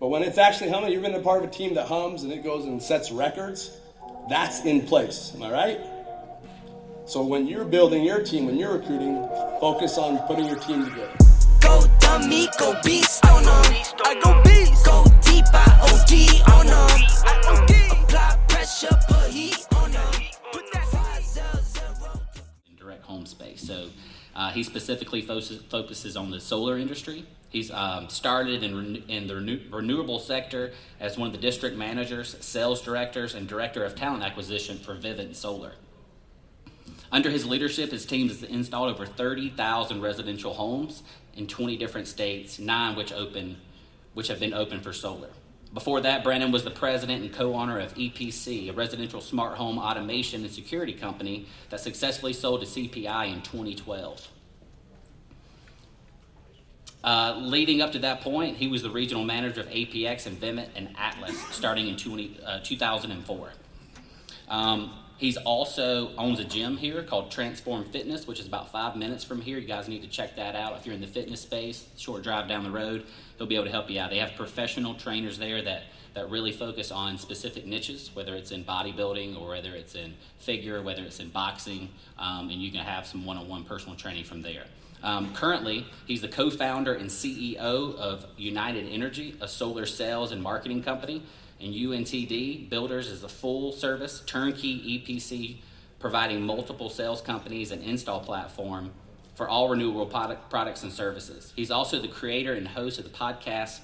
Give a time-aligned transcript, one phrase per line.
[0.00, 2.32] But when it's actually humming, you've been a part of a team that hums and
[2.32, 3.70] it goes and sets records.
[4.28, 5.32] That's in place.
[5.34, 5.80] Am I right?
[7.06, 9.28] So when you're building your team, when you're recruiting,
[9.60, 11.12] focus on putting your team together.
[11.60, 13.82] Go dummy, go beast oh on them.
[14.04, 14.84] I go beast.
[14.84, 17.06] Go deep, I OD on oh them.
[17.24, 18.02] I OD.
[18.04, 20.12] Apply pressure, put heat on them.
[20.52, 22.20] Put that five zero zero.
[22.68, 23.60] in direct home space.
[23.66, 23.88] So
[24.34, 27.24] uh, he specifically focuses, focuses on the solar industry.
[27.48, 31.76] He's um, started in, renew- in the renew- renewable sector as one of the district
[31.76, 35.72] managers, sales directors, and director of talent acquisition for Vivint Solar.
[37.12, 41.04] Under his leadership, his team has installed over 30,000 residential homes
[41.36, 43.58] in 20 different states, nine which open,
[44.14, 45.30] which have been open for solar.
[45.74, 50.44] Before that, Brandon was the president and co-owner of EPC, a residential smart home automation
[50.44, 54.28] and security company that successfully sold to CPI in 2012.
[57.02, 60.68] Uh, leading up to that point, he was the regional manager of APX and Vivint
[60.76, 63.52] and Atlas, starting in 20, uh, 2004.
[64.48, 69.24] Um, he's also owns a gym here called Transform Fitness, which is about five minutes
[69.24, 69.58] from here.
[69.58, 71.86] You guys need to check that out if you're in the fitness space.
[71.96, 73.06] Short drive down the road,
[73.38, 74.10] he'll be able to help you out.
[74.10, 75.84] They have professional trainers there that
[76.14, 80.80] that really focus on specific niches, whether it's in bodybuilding or whether it's in figure,
[80.80, 84.64] whether it's in boxing, um, and you can have some one-on-one personal training from there.
[85.02, 87.56] Um, currently, he's the co founder and CEO
[87.96, 91.22] of United Energy, a solar sales and marketing company.
[91.64, 95.56] And UNTD Builders is a full service turnkey EPC
[95.98, 98.90] providing multiple sales companies and install platform
[99.34, 101.54] for all renewable product, products and services.
[101.56, 103.80] He's also the creator and host of the podcast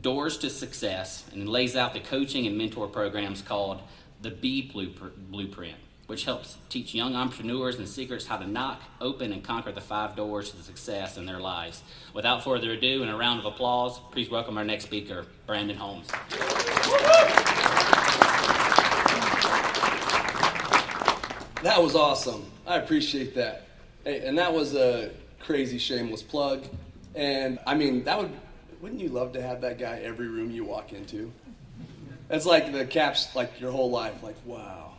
[0.00, 3.82] Doors to Success and lays out the coaching and mentor programs called
[4.22, 5.76] the B Blueprint
[6.14, 10.14] which helps teach young entrepreneurs and seekers how to knock, open, and conquer the five
[10.14, 11.82] doors to success in their lives.
[12.12, 16.06] Without further ado, and a round of applause, please welcome our next speaker, Brandon Holmes.
[21.64, 22.44] That was awesome.
[22.64, 23.66] I appreciate that.
[24.04, 26.64] Hey, and that was a crazy shameless plug.
[27.16, 28.30] And I mean, that would
[28.80, 31.32] wouldn't you love to have that guy every room you walk into?
[32.28, 34.22] That's like the caps like your whole life.
[34.22, 34.93] Like, wow,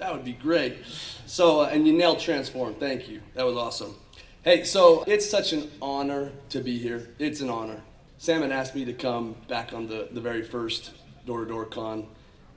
[0.00, 0.78] that would be great.
[1.26, 2.74] So, uh, and you nailed transform.
[2.74, 3.20] Thank you.
[3.34, 3.94] That was awesome.
[4.42, 7.10] Hey, so it's such an honor to be here.
[7.18, 7.80] It's an honor.
[8.16, 10.92] Sam had asked me to come back on the, the very first
[11.26, 12.08] door to door con,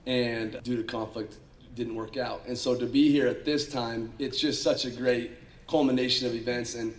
[0.06, 1.38] and due to conflict,
[1.76, 2.44] didn't work out.
[2.48, 5.32] And so to be here at this time, it's just such a great
[5.68, 6.76] culmination of events.
[6.76, 6.94] And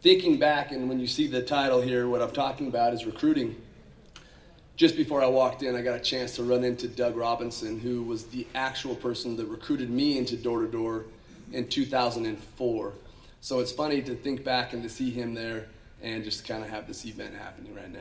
[0.00, 3.56] thinking back, and when you see the title here, what I'm talking about is recruiting.
[4.76, 8.02] Just before I walked in, I got a chance to run into Doug Robinson, who
[8.02, 11.04] was the actual person that recruited me into door to door
[11.52, 12.92] in 2004.
[13.40, 15.66] So it's funny to think back and to see him there
[16.00, 18.00] and just kind of have this event happening right now.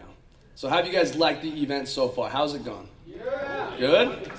[0.56, 2.30] So, how have you guys liked the event so far?
[2.30, 2.88] How's it gone?
[3.08, 3.76] Yeah.
[3.78, 4.32] Good?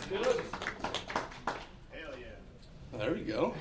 [2.94, 3.54] Oh, there we go.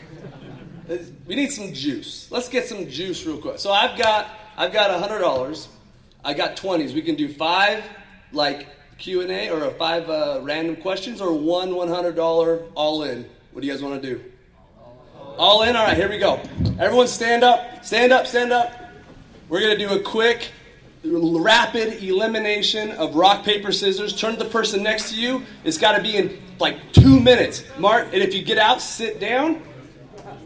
[1.26, 2.30] We need some juice.
[2.32, 3.60] Let's get some juice real quick.
[3.60, 5.70] So I've got I've got hundred dollars.
[6.24, 6.94] I got twenties.
[6.94, 7.84] We can do five
[8.32, 12.64] like Q and A or a five uh, random questions or one one hundred dollar
[12.76, 13.28] all in.
[13.52, 14.24] What do you guys want to do?
[15.38, 15.76] All in.
[15.76, 15.98] All right.
[15.98, 16.42] Here we go.
[16.80, 17.84] Everyone, stand up.
[17.84, 18.28] Stand up.
[18.28, 18.72] Stand up.
[19.50, 20.52] We're gonna do a quick,
[21.04, 24.16] rapid elimination of rock paper scissors.
[24.16, 25.44] Turn to the person next to you.
[25.64, 27.64] It's got to be in like two minutes.
[27.78, 29.62] Mark, and if you get out, sit down,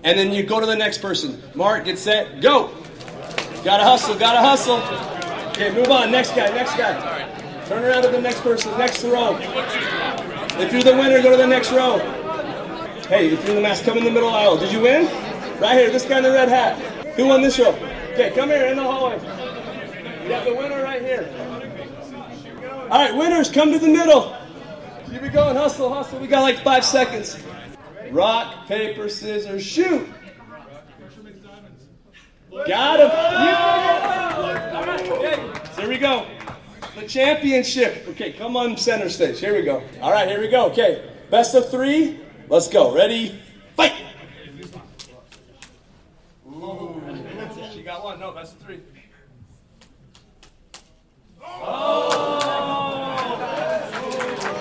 [0.03, 1.41] and then you go to the next person.
[1.53, 2.71] Mark, get set, go.
[3.63, 4.77] Gotta hustle, gotta hustle.
[5.49, 6.11] Okay, move on.
[6.11, 7.14] Next guy, next guy.
[7.65, 9.37] Turn around to the next person, next row.
[9.39, 11.97] If you're the winner, go to the next row.
[13.07, 14.55] Hey, if you're in the mask, come in the middle aisle.
[14.55, 15.05] Did you win?
[15.59, 16.77] Right here, this guy in the red hat.
[17.15, 17.73] Who won this row?
[18.13, 19.15] Okay, come here in the hallway.
[20.21, 21.27] You got the winner right here.
[22.91, 24.37] All right, winners, come to the middle.
[25.09, 26.19] Keep it going, hustle, hustle.
[26.19, 27.39] We got like five seconds.
[28.11, 30.07] Rock, paper, scissors, shoot.
[32.67, 33.09] Got him.
[33.09, 34.71] Yeah.
[34.75, 35.61] All right, okay.
[35.73, 36.27] So here we go.
[36.95, 38.07] The championship.
[38.07, 39.39] Okay, come on center stage.
[39.39, 39.83] Here we go.
[40.01, 40.67] All right, here we go.
[40.67, 42.21] Okay, best of three.
[42.47, 42.95] Let's go.
[42.95, 43.37] Ready?
[43.75, 43.91] Fight.
[46.47, 47.01] Ooh.
[47.73, 48.17] She got one.
[48.19, 48.79] No, best of three.
[51.43, 52.39] Oh!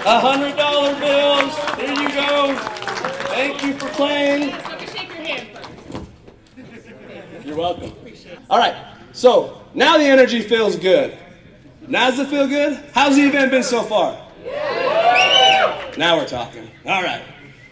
[0.06, 1.56] A hundred dollar bills.
[1.76, 2.56] There you go.
[3.28, 4.50] Thank you for playing.
[4.50, 5.48] Let me shake your hand.
[7.44, 7.92] You're welcome.
[8.50, 8.74] All right.
[9.12, 11.16] So now the energy feels good.
[11.86, 12.82] Now does it feel good?
[12.94, 14.12] How's the event been so far?
[15.98, 16.68] Now we're talking.
[16.86, 17.22] All right.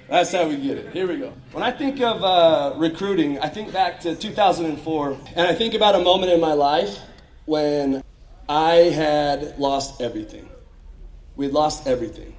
[0.08, 0.92] That's how we get it.
[0.92, 1.32] Here we go.
[1.52, 5.94] When I think of uh, recruiting, I think back to 2004, and I think about
[5.94, 6.98] a moment in my life
[7.46, 8.04] when
[8.48, 10.48] I had lost everything.
[11.36, 12.34] We'd lost everything.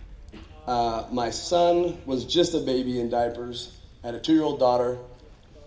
[0.67, 3.79] Uh, my son was just a baby in diapers.
[4.03, 4.99] I had a two year old daughter.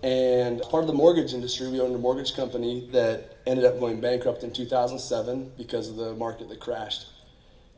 [0.05, 4.01] And part of the mortgage industry, we owned a mortgage company that ended up going
[4.01, 7.07] bankrupt in 2007 because of the market that crashed.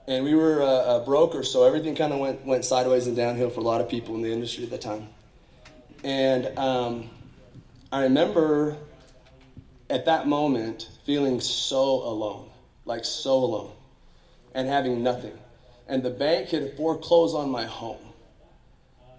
[0.06, 3.50] And we were a, a broker, so everything kind of went, went sideways and downhill
[3.50, 5.08] for a lot of people in the industry at the time.
[6.02, 7.10] And um,
[7.92, 8.76] I remember
[9.90, 12.48] at that moment feeling so alone,
[12.84, 13.72] like so alone,
[14.54, 15.38] and having nothing.
[15.88, 17.98] And the bank had foreclosed on my home.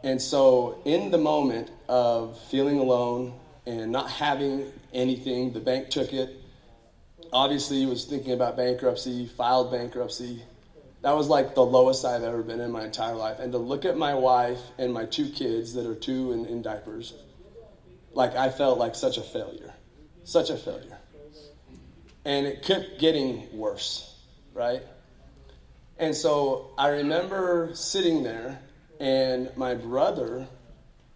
[0.03, 3.33] And so, in the moment of feeling alone
[3.65, 6.38] and not having anything, the bank took it.
[7.31, 10.43] Obviously, was thinking about bankruptcy, filed bankruptcy.
[11.01, 13.39] That was like the lowest I've ever been in my entire life.
[13.39, 16.61] And to look at my wife and my two kids that are two and in
[16.61, 17.13] diapers,
[18.13, 19.73] like I felt like such a failure,
[20.23, 20.97] such a failure.
[22.25, 24.15] And it kept getting worse,
[24.53, 24.81] right?
[25.97, 28.59] And so I remember sitting there
[28.99, 30.47] and my brother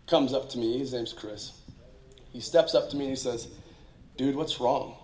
[0.07, 1.53] comes up to me, his name's Chris.
[2.31, 3.47] He steps up to me and he says,
[4.17, 4.95] Dude, what's wrong?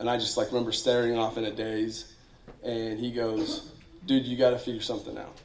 [0.00, 2.12] And I just like remember staring off in a daze.
[2.64, 3.70] And he goes,
[4.06, 5.36] Dude, you got to figure something out.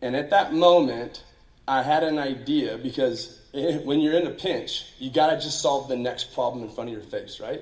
[0.00, 1.24] And at that moment,
[1.66, 5.88] I had an idea because when you're in a pinch, you got to just solve
[5.88, 7.60] the next problem in front of your face, right?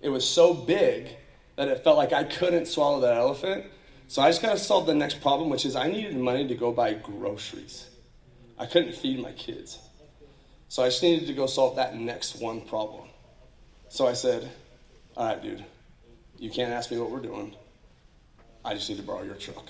[0.00, 1.08] It was so big
[1.56, 3.66] that it felt like I couldn't swallow that elephant.
[4.08, 6.54] So I just got to solve the next problem, which is I needed money to
[6.54, 7.90] go buy groceries.
[8.58, 9.80] I couldn't feed my kids.
[10.68, 13.08] So I just needed to go solve that next one problem.
[13.88, 14.50] So I said,
[15.16, 15.64] All right, dude,
[16.38, 17.56] you can't ask me what we're doing.
[18.62, 19.64] I just need to borrow your truck,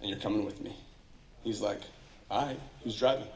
[0.00, 0.76] and you're coming with me.
[1.42, 1.80] He's like,
[2.30, 3.26] All right, who's driving?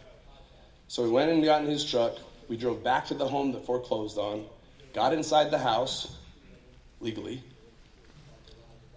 [0.89, 2.17] So we went and got in his truck.
[2.49, 4.45] We drove back to the home that foreclosed on,
[4.93, 6.15] got inside the house
[7.01, 7.43] legally,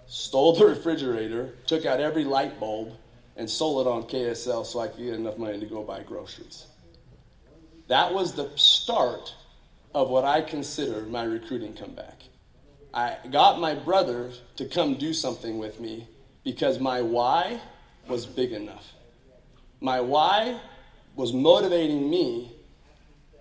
[0.08, 2.92] stole the refrigerator, took out every light bulb,
[3.38, 6.66] and sold it on KSL so I could get enough money to go buy groceries.
[7.88, 9.34] That was the start
[9.94, 12.24] of what I consider my recruiting comeback.
[12.94, 16.08] I got my brother to come do something with me
[16.44, 17.60] because my why
[18.08, 18.94] was big enough.
[19.80, 20.60] My why
[21.16, 22.52] was motivating me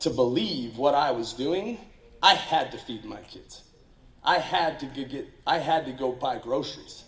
[0.01, 1.79] to believe what I was doing.
[2.23, 3.63] I had to feed my kids.
[4.25, 7.05] I had to get I had to go buy groceries.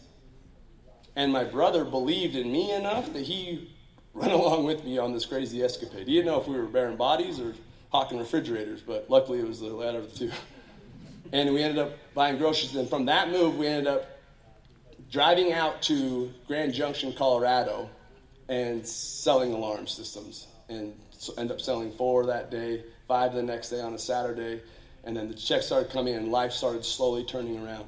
[1.17, 3.70] And my brother believed in me enough that he
[4.14, 6.06] ran along with me on this crazy escapade.
[6.08, 7.55] He didn't know if we were bearing bodies or
[7.94, 10.32] hawking refrigerators, but luckily it was the latter of the two.
[11.32, 12.75] And we ended up buying groceries.
[12.75, 14.19] And from that move, we ended up
[15.12, 17.88] driving out to Grand Junction, Colorado,
[18.49, 20.49] and selling alarm systems.
[20.69, 24.61] And so end up selling four that day, five the next day on a Saturday.
[25.05, 27.87] And then the checks started coming and life started slowly turning around.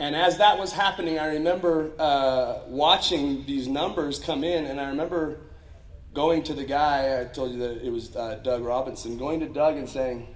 [0.00, 4.88] And as that was happening, I remember uh, watching these numbers come in, and I
[4.88, 5.38] remember
[6.14, 9.48] going to the guy, I told you that it was uh, Doug Robinson, going to
[9.48, 10.26] Doug and saying,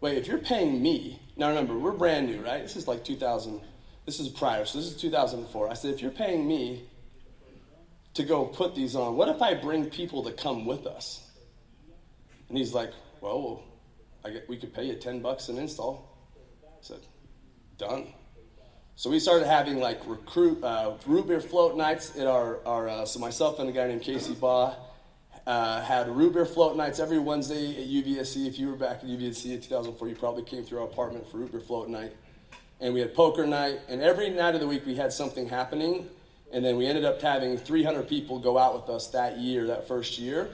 [0.00, 2.62] Wait, if you're paying me, now remember, we're brand new, right?
[2.62, 3.60] This is like 2000,
[4.04, 5.70] this is prior, so this is 2004.
[5.70, 6.84] I said, If you're paying me
[8.14, 11.28] to go put these on, what if I bring people to come with us?
[12.48, 13.62] And he's like, Well,
[14.24, 16.28] I get, we could pay you 10 bucks an install.
[16.64, 17.00] I said,
[17.78, 18.12] Done.
[18.96, 23.04] So we started having like recruit uh, root beer float nights at our, our uh,
[23.04, 24.76] so myself and a guy named Casey Baugh
[25.48, 28.46] uh, had root beer float nights every Wednesday at UVSC.
[28.46, 31.38] If you were back at UVSC in 2004, you probably came through our apartment for
[31.38, 32.12] root beer float night.
[32.80, 36.08] And we had poker night, and every night of the week we had something happening.
[36.52, 39.88] And then we ended up having 300 people go out with us that year, that
[39.88, 40.50] first year.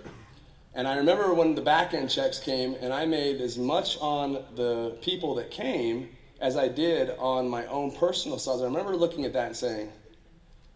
[0.75, 4.45] And I remember when the back end checks came, and I made as much on
[4.55, 6.09] the people that came
[6.41, 8.63] as I did on my own personal sales.
[8.63, 9.93] I remember looking at that and saying,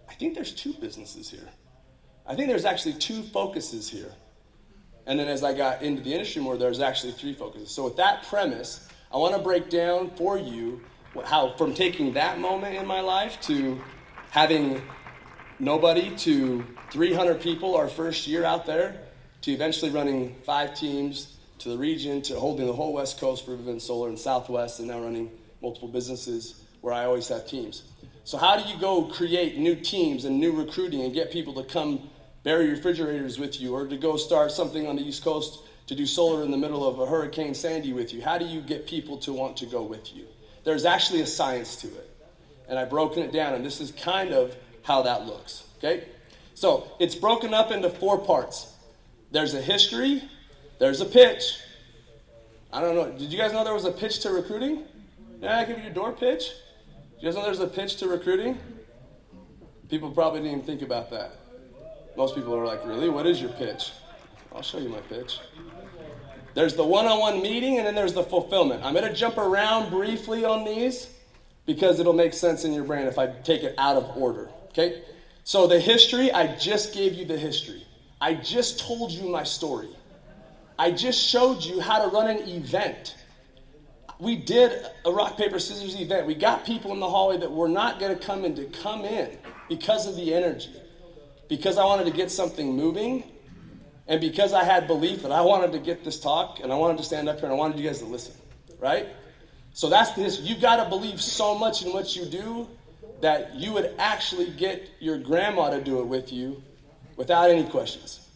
[0.08, 1.48] I think there's two businesses here.
[2.26, 4.12] I think there's actually two focuses here.
[5.06, 7.70] And then as I got into the industry more, there's actually three focuses.
[7.70, 10.80] So with that premise, I want to break down for you
[11.24, 13.80] how from taking that moment in my life to
[14.30, 14.82] having
[15.58, 19.00] nobody to 300 people our first year out there
[19.42, 23.52] to eventually running five teams to the region to holding the whole west coast for
[23.52, 25.30] Vivint Solar and Southwest and now running
[25.64, 27.82] multiple businesses where I always have teams.
[28.24, 31.64] So, how do you go create new teams and new recruiting and get people to
[31.64, 32.10] come
[32.42, 36.06] bury refrigerators with you or to go start something on the East Coast to do
[36.06, 38.22] solar in the middle of a Hurricane Sandy with you?
[38.22, 40.26] How do you get people to want to go with you?
[40.64, 42.10] There's actually a science to it.
[42.68, 45.64] And I've broken it down, and this is kind of how that looks.
[45.78, 46.04] Okay?
[46.54, 48.70] So, it's broken up into four parts
[49.30, 50.22] there's a history,
[50.78, 51.58] there's a pitch.
[52.72, 53.10] I don't know.
[53.10, 54.84] Did you guys know there was a pitch to recruiting?
[55.44, 56.52] Yeah, I give you a door pitch.
[57.18, 58.58] You guys know there's a pitch to recruiting?
[59.90, 61.32] People probably didn't even think about that.
[62.16, 63.10] Most people are like, really?
[63.10, 63.92] What is your pitch?
[64.54, 65.40] I'll show you my pitch.
[66.54, 68.82] There's the one on one meeting, and then there's the fulfillment.
[68.82, 71.10] I'm going to jump around briefly on these
[71.66, 74.48] because it'll make sense in your brain if I take it out of order.
[74.70, 75.02] Okay?
[75.42, 77.86] So, the history, I just gave you the history.
[78.18, 79.90] I just told you my story.
[80.78, 83.16] I just showed you how to run an event.
[84.18, 84.72] We did
[85.04, 86.26] a rock, paper, scissors event.
[86.26, 89.04] We got people in the hallway that were not going to come in to come
[89.04, 89.36] in
[89.68, 90.70] because of the energy,
[91.48, 93.24] because I wanted to get something moving,
[94.06, 96.98] and because I had belief that I wanted to get this talk and I wanted
[96.98, 98.34] to stand up here and I wanted you guys to listen,
[98.78, 99.08] right?
[99.72, 100.40] So that's this.
[100.40, 102.68] You got to believe so much in what you do
[103.20, 106.62] that you would actually get your grandma to do it with you
[107.16, 108.28] without any questions.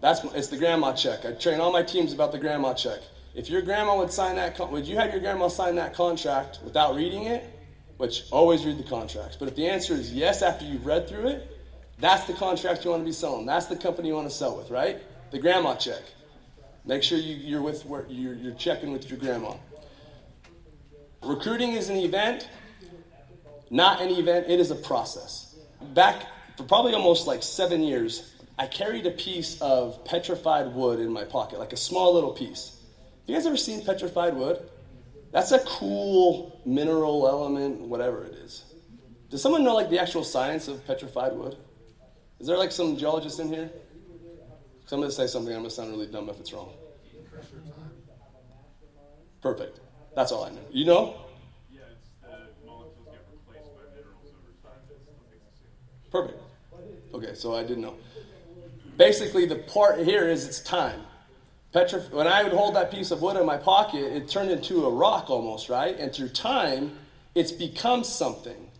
[0.00, 1.24] That's it's the grandma check.
[1.24, 3.00] I train all my teams about the grandma check.
[3.34, 6.94] If your grandma would sign that, would you have your grandma sign that contract without
[6.94, 7.50] reading it?
[7.96, 9.36] Which always read the contracts.
[9.36, 11.50] But if the answer is yes after you've read through it,
[11.98, 13.46] that's the contract you want to be selling.
[13.46, 15.00] That's the company you want to sell with, right?
[15.30, 16.02] The grandma check.
[16.84, 19.54] Make sure you, you're with you're, you're checking with your grandma.
[21.22, 22.48] Recruiting is an event,
[23.70, 24.46] not an event.
[24.48, 25.56] It is a process.
[25.94, 26.26] Back
[26.56, 31.24] for probably almost like seven years, I carried a piece of petrified wood in my
[31.24, 32.80] pocket, like a small little piece.
[33.26, 34.70] You guys ever seen petrified wood?
[35.32, 38.64] That's a cool mineral element, whatever it is.
[39.30, 41.56] Does someone know like the actual science of petrified wood?
[42.38, 43.70] Is there like some geologist in here?
[44.78, 46.70] Because I'm going to say something, I'm going to sound really dumb if it's wrong.
[49.40, 49.80] Perfect.
[50.14, 50.60] That's all I know.
[50.70, 51.14] You know?
[51.70, 54.80] Yeah, it's the molecules get replaced by minerals over time.
[56.10, 56.40] Perfect.
[57.14, 57.96] Okay, so I didn't know.
[58.96, 61.00] Basically, the part here is it's time.
[61.74, 64.86] Petrif- when I would hold that piece of wood in my pocket, it turned into
[64.86, 65.98] a rock almost, right?
[65.98, 66.92] And through time,
[67.34, 68.70] it's become something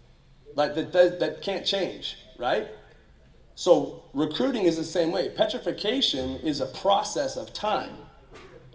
[0.54, 2.68] like that, that, that can't change, right?
[3.56, 5.28] So recruiting is the same way.
[5.28, 7.96] Petrification is a process of time,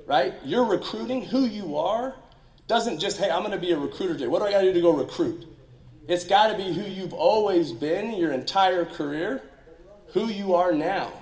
[0.06, 0.34] right?
[0.44, 2.14] You're recruiting who you are.
[2.68, 4.28] Doesn't just, hey, I'm going to be a recruiter today.
[4.28, 5.46] What do I got to do to go recruit?
[6.10, 9.44] It's got to be who you've always been your entire career,
[10.08, 11.14] who you are now.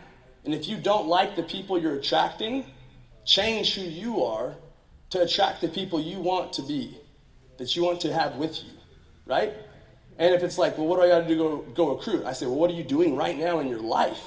[0.46, 2.66] And if you don't like the people you're attracting,
[3.28, 4.56] change who you are
[5.12, 6.98] to attract the people you want to be,
[7.58, 8.72] that you want to have with you,
[9.26, 9.54] right?
[10.18, 12.26] And if it's like, well, what do I got to do to go, go recruit?
[12.26, 14.22] I say, well, what are you doing right now in your life?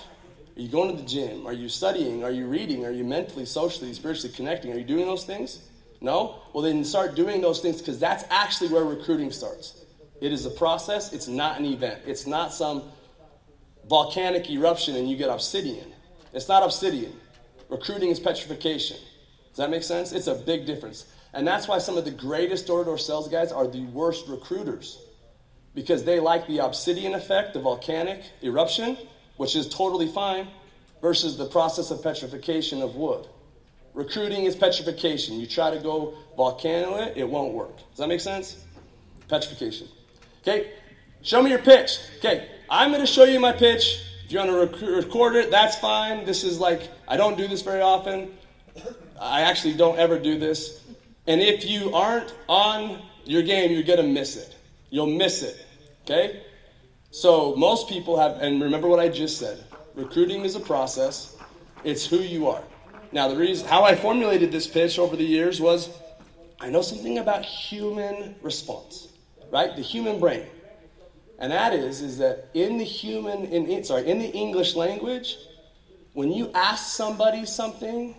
[0.56, 1.46] Are you going to the gym?
[1.46, 2.22] Are you studying?
[2.22, 2.84] Are you reading?
[2.84, 4.72] Are you mentally, socially, spiritually connecting?
[4.72, 5.60] Are you doing those things?
[6.00, 6.42] No?
[6.52, 9.84] Well, then start doing those things because that's actually where recruiting starts.
[10.20, 12.02] It is a process, it's not an event.
[12.06, 12.82] It's not some
[13.88, 15.92] volcanic eruption and you get obsidian.
[16.32, 17.12] It's not obsidian.
[17.70, 18.98] Recruiting is petrification.
[19.48, 20.12] Does that make sense?
[20.12, 21.06] It's a big difference.
[21.32, 24.26] And that's why some of the greatest door to door sales guys are the worst
[24.28, 24.98] recruiters
[25.74, 28.98] because they like the obsidian effect, the volcanic eruption,
[29.36, 30.48] which is totally fine,
[31.00, 33.26] versus the process of petrification of wood.
[33.94, 35.38] Recruiting is petrification.
[35.38, 37.76] You try to go volcano it, it won't work.
[37.76, 38.64] Does that make sense?
[39.28, 39.88] Petrification.
[40.42, 40.72] Okay,
[41.22, 41.98] show me your pitch.
[42.18, 44.02] Okay, I'm going to show you my pitch.
[44.30, 46.24] If you want to rec- record it, that's fine.
[46.24, 48.30] This is like, I don't do this very often.
[49.20, 50.84] I actually don't ever do this.
[51.26, 54.54] And if you aren't on your game, you're going to miss it.
[54.88, 55.66] You'll miss it.
[56.04, 56.42] Okay?
[57.10, 59.64] So most people have, and remember what I just said
[59.96, 61.36] recruiting is a process,
[61.82, 62.62] it's who you are.
[63.10, 65.90] Now, the reason how I formulated this pitch over the years was
[66.60, 69.08] I know something about human response,
[69.50, 69.74] right?
[69.74, 70.46] The human brain.
[71.40, 75.36] And that is, is that in the human, in, sorry, in the English language,
[76.12, 78.14] when you ask somebody something,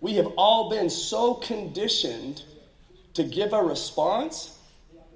[0.00, 2.42] we have all been so conditioned
[3.14, 4.58] to give a response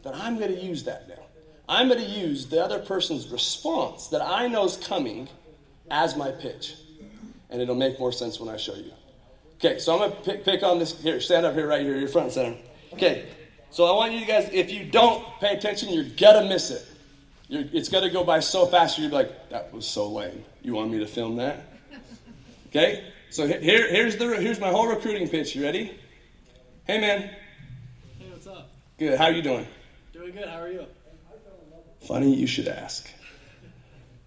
[0.03, 1.23] that I'm going to use that now.
[1.69, 5.29] I'm going to use the other person's response that I know is coming
[5.91, 6.75] as my pitch.
[7.51, 8.93] And it'll make more sense when I show you.
[9.57, 11.01] Okay, so I'm going to pick, pick on this.
[11.01, 12.57] Here, stand up here, right here, your front center.
[12.95, 13.29] Okay,
[13.71, 16.85] so I want you guys, if you don't pay attention, you're going to miss it.
[17.53, 20.43] You're, it's going to go by so fast, you'll be like, that was so lame.
[20.63, 21.67] You want me to film that?
[22.69, 25.55] Okay, so here, here's, the, here's my whole recruiting pitch.
[25.55, 26.01] You ready?
[26.87, 27.21] Hey, man.
[28.19, 28.71] Hey, what's up?
[28.99, 29.19] Good.
[29.19, 29.67] How are you doing?
[30.15, 30.49] Doing good.
[30.49, 30.87] How are you?
[32.09, 33.11] Funny you should ask.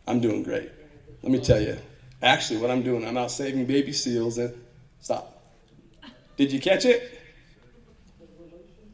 [0.06, 0.70] I'm doing great.
[1.24, 1.80] Let me tell you.
[2.22, 4.54] Actually, what I'm doing, I'm out saving baby seals and
[5.00, 5.42] stop.
[6.38, 7.20] Did you catch it?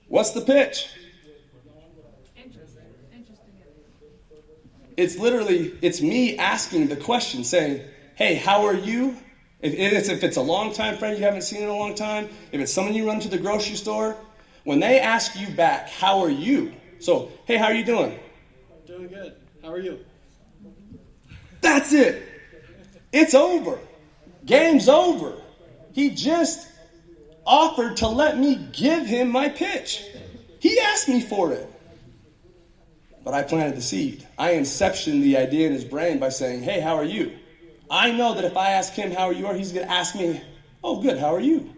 [0.08, 0.88] What's the pitch?
[2.38, 2.84] Interesting.
[3.14, 3.52] Interesting.
[5.02, 7.82] It's literally it's me asking the question, saying,
[8.16, 9.18] "Hey, how are you?"
[9.62, 12.30] If it's, if it's a long time friend you haven't seen in a long time,
[12.52, 14.18] if it's someone you run to the grocery store,
[14.64, 16.72] When they ask you back, how are you?
[17.00, 18.20] So, hey, how are you doing?
[18.86, 19.34] Doing good.
[19.64, 20.00] How are you?
[21.62, 22.22] That's it.
[23.12, 23.80] It's over.
[24.46, 25.42] Game's over.
[25.94, 26.68] He just
[27.46, 30.04] offered to let me give him my pitch.
[30.60, 31.71] He asked me for it.
[33.24, 34.28] But I planted the seed.
[34.38, 37.32] I inceptioned the idea in his brain by saying, Hey, how are you?
[37.90, 39.52] I know that if I ask him, How are you?
[39.54, 40.42] he's going to ask me,
[40.84, 41.74] Oh, good, how are you?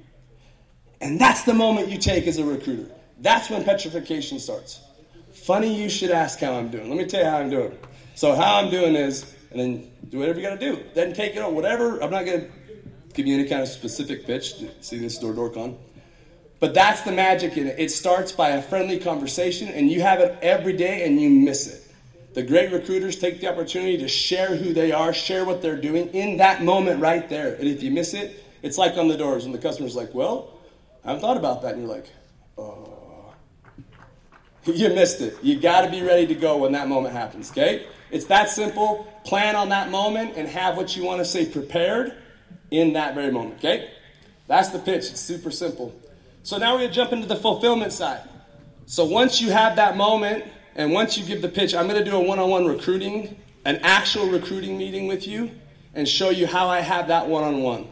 [1.02, 2.90] And that's the moment you take as a recruiter.
[3.20, 4.82] That's when petrification starts.
[5.34, 6.88] Funny you should ask how I'm doing.
[6.88, 7.78] Let me tell you how I'm doing.
[8.16, 10.84] So, how I'm doing is, and then do whatever you got to do.
[10.94, 12.02] Then take it on, whatever.
[12.02, 12.52] I'm not going to
[13.14, 14.56] give you any kind of specific pitch.
[14.82, 15.78] See this door door con.
[16.64, 17.76] But that's the magic in it.
[17.78, 21.68] It starts by a friendly conversation, and you have it every day and you miss
[21.68, 21.94] it.
[22.36, 26.08] The great recruiters take the opportunity to share who they are, share what they're doing
[26.14, 27.56] in that moment right there.
[27.56, 30.58] And if you miss it, it's like on the doors when the customer's like, Well,
[31.04, 31.74] I haven't thought about that.
[31.74, 32.10] And you're like,
[32.58, 33.34] Oh.
[34.66, 35.36] You missed it.
[35.44, 37.88] You got to be ready to go when that moment happens, okay?
[38.10, 39.06] It's that simple.
[39.26, 42.14] Plan on that moment and have what you want to say prepared
[42.72, 43.92] in that very moment, okay?
[44.48, 45.10] That's the pitch.
[45.10, 45.94] It's super simple.
[46.44, 48.22] So now we're going to jump into the fulfillment side.
[48.86, 50.44] So once you have that moment
[50.76, 53.38] and once you give the pitch, I'm going to do a one on one recruiting,
[53.64, 55.52] an actual recruiting meeting with you,
[55.94, 57.88] and show you how I have that one on one.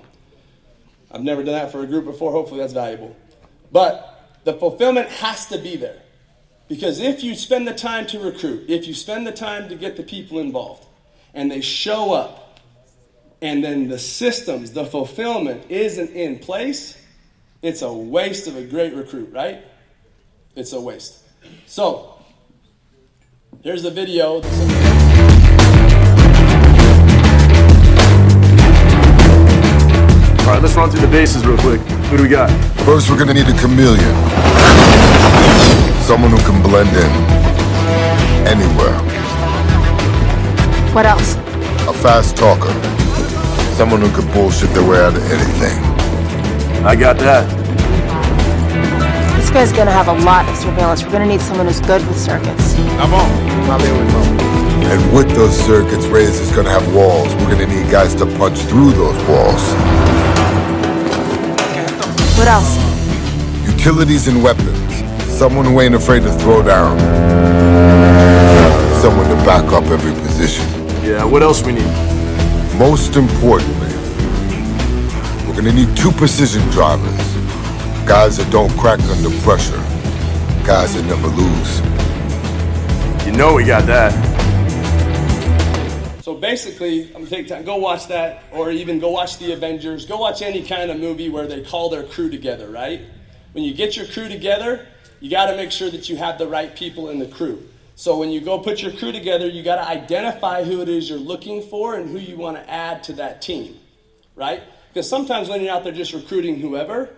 [1.11, 2.33] I've never done that for a group before.
[2.33, 3.15] Hopefully that's valuable.
[3.71, 6.01] But the fulfillment has to be there.
[6.67, 9.95] Because if you spend the time to recruit, if you spend the time to get
[9.95, 10.85] the people involved,
[11.33, 12.59] and they show up,
[13.41, 16.97] and then the systems, the fulfillment isn't in place,
[17.61, 19.63] it's a waste of a great recruit, right?
[20.55, 21.19] It's a waste.
[21.67, 22.17] So,
[23.61, 24.41] here's a video.
[30.41, 31.79] All right, let's run through the bases real quick.
[32.09, 32.49] Who do we got?
[32.83, 34.15] First, we're gonna need a chameleon.
[36.01, 37.11] Someone who can blend in
[38.47, 38.97] anywhere.
[40.93, 41.35] What else?
[41.87, 42.73] A fast talker.
[43.75, 45.90] Someone who can bullshit their way out of anything.
[46.83, 47.45] I got that.
[49.37, 51.03] This guy's gonna have a lot of surveillance.
[51.03, 52.75] We're gonna need someone who's good with circuits.
[52.97, 53.65] I'm on.
[53.65, 54.39] Probably only one.
[54.89, 57.35] And with those circuits, Reyes is gonna have walls.
[57.35, 59.61] We're gonna need guys to punch through those walls.
[62.35, 62.75] What else?
[63.71, 65.03] Utilities and weapons.
[65.31, 66.97] Someone who ain't afraid to throw down.
[69.01, 70.65] Someone to back up every position.
[71.03, 71.93] Yeah, what else we need?
[72.77, 73.80] Most importantly,
[75.51, 77.17] we're gonna need two precision drivers.
[78.07, 79.75] Guys that don't crack under pressure.
[80.65, 81.81] Guys that never lose.
[83.27, 84.13] You know we got that.
[86.23, 87.65] So basically, I'm gonna take time.
[87.65, 90.05] Go watch that, or even go watch the Avengers.
[90.05, 92.69] Go watch any kind of movie where they call their crew together.
[92.69, 93.01] Right?
[93.51, 94.87] When you get your crew together,
[95.19, 97.61] you got to make sure that you have the right people in the crew.
[97.95, 101.09] So when you go put your crew together, you got to identify who it is
[101.09, 103.77] you're looking for and who you want to add to that team.
[104.33, 104.63] Right?
[104.93, 107.09] Because sometimes when you're out there just recruiting whoever,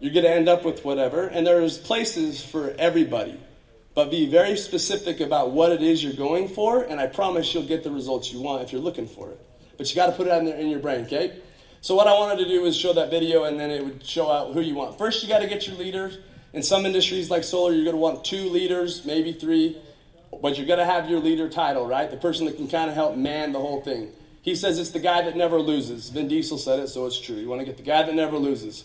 [0.00, 1.26] you're going to end up with whatever.
[1.26, 3.38] And there's places for everybody.
[3.94, 7.66] But be very specific about what it is you're going for, and I promise you'll
[7.66, 9.38] get the results you want if you're looking for it.
[9.76, 11.38] But you got to put it in, there in your brain, okay?
[11.82, 14.30] So what I wanted to do was show that video, and then it would show
[14.30, 14.96] out who you want.
[14.96, 16.16] First, you got to get your leaders.
[16.54, 19.76] In some industries like solar, you're going to want two leaders, maybe three,
[20.40, 22.10] but you're going to have your leader title, right?
[22.10, 24.10] The person that can kind of help man the whole thing.
[24.42, 26.10] He says it's the guy that never loses.
[26.10, 27.36] Vin Diesel said it, so it's true.
[27.36, 28.84] You want to get the guy that never loses.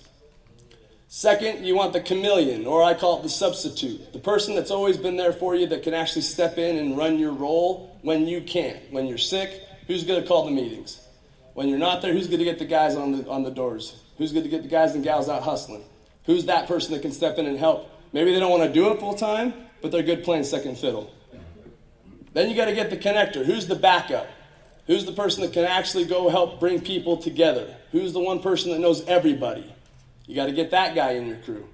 [1.07, 4.13] Second, you want the chameleon, or I call it the substitute.
[4.13, 7.17] The person that's always been there for you that can actually step in and run
[7.17, 8.77] your role when you can't.
[8.91, 11.01] When you're sick, who's going to call the meetings?
[11.53, 14.03] When you're not there, who's going to get the guys on the, on the doors?
[14.17, 15.83] Who's going to get the guys and gals out hustling?
[16.25, 17.89] Who's that person that can step in and help?
[18.13, 21.11] Maybe they don't want to do it full time, but they're good playing second fiddle.
[22.33, 23.45] Then you got to get the connector.
[23.45, 24.27] Who's the backup?
[24.87, 27.75] Who's the person that can actually go help bring people together?
[27.91, 29.73] Who's the one person that knows everybody?
[30.25, 31.67] You got to get that guy in your crew.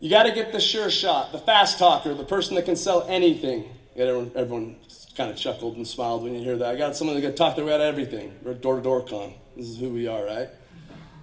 [0.00, 3.06] You got to get the sure shot, the fast talker, the person that can sell
[3.06, 3.70] anything.
[3.94, 4.76] Everyone, everyone
[5.16, 6.70] kind of chuckled and smiled when you hear that.
[6.70, 8.34] I got someone that can talk their way out of everything.
[8.42, 9.34] We're door to door con.
[9.56, 10.48] This is who we are, right?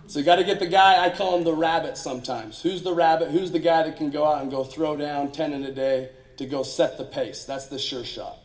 [0.08, 2.62] So you got to get the guy, I call him the rabbit sometimes.
[2.62, 3.30] Who's the rabbit?
[3.30, 6.10] Who's the guy that can go out and go throw down 10 in a day
[6.38, 7.44] to go set the pace?
[7.44, 8.39] That's the sure shot.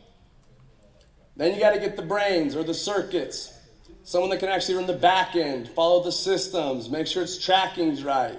[1.36, 3.52] Then you got to get the brains or the circuits.
[4.04, 8.04] Someone that can actually run the back end, follow the systems, make sure its tracking's
[8.04, 8.38] right,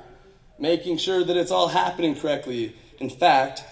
[0.60, 2.76] making sure that it's all happening correctly.
[3.00, 3.64] In fact,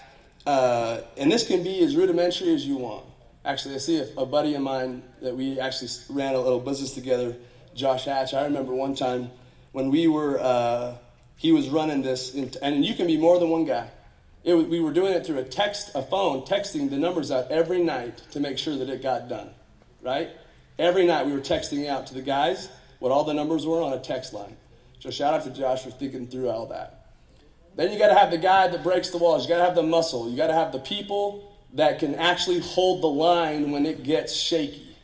[0.46, 3.06] uh, and this can be as rudimentary as you want.
[3.44, 6.92] Actually, I see a, a buddy of mine that we actually ran a little business
[6.92, 7.36] together,
[7.74, 8.34] Josh Hatch.
[8.34, 9.30] I remember one time
[9.72, 10.96] when we were uh,
[11.36, 13.88] he was running this, and you can be more than one guy.
[14.44, 17.82] It, we were doing it through a text, a phone, texting the numbers out every
[17.82, 19.50] night to make sure that it got done,
[20.02, 20.30] right?
[20.78, 23.94] Every night we were texting out to the guys what all the numbers were on
[23.94, 24.56] a text line.
[24.98, 27.06] So shout out to Josh for thinking through all that.
[27.76, 29.44] Then you got to have the guy that breaks the walls.
[29.44, 30.30] You got to have the muscle.
[30.30, 34.34] You got to have the people that can actually hold the line when it gets
[34.34, 34.96] shaky.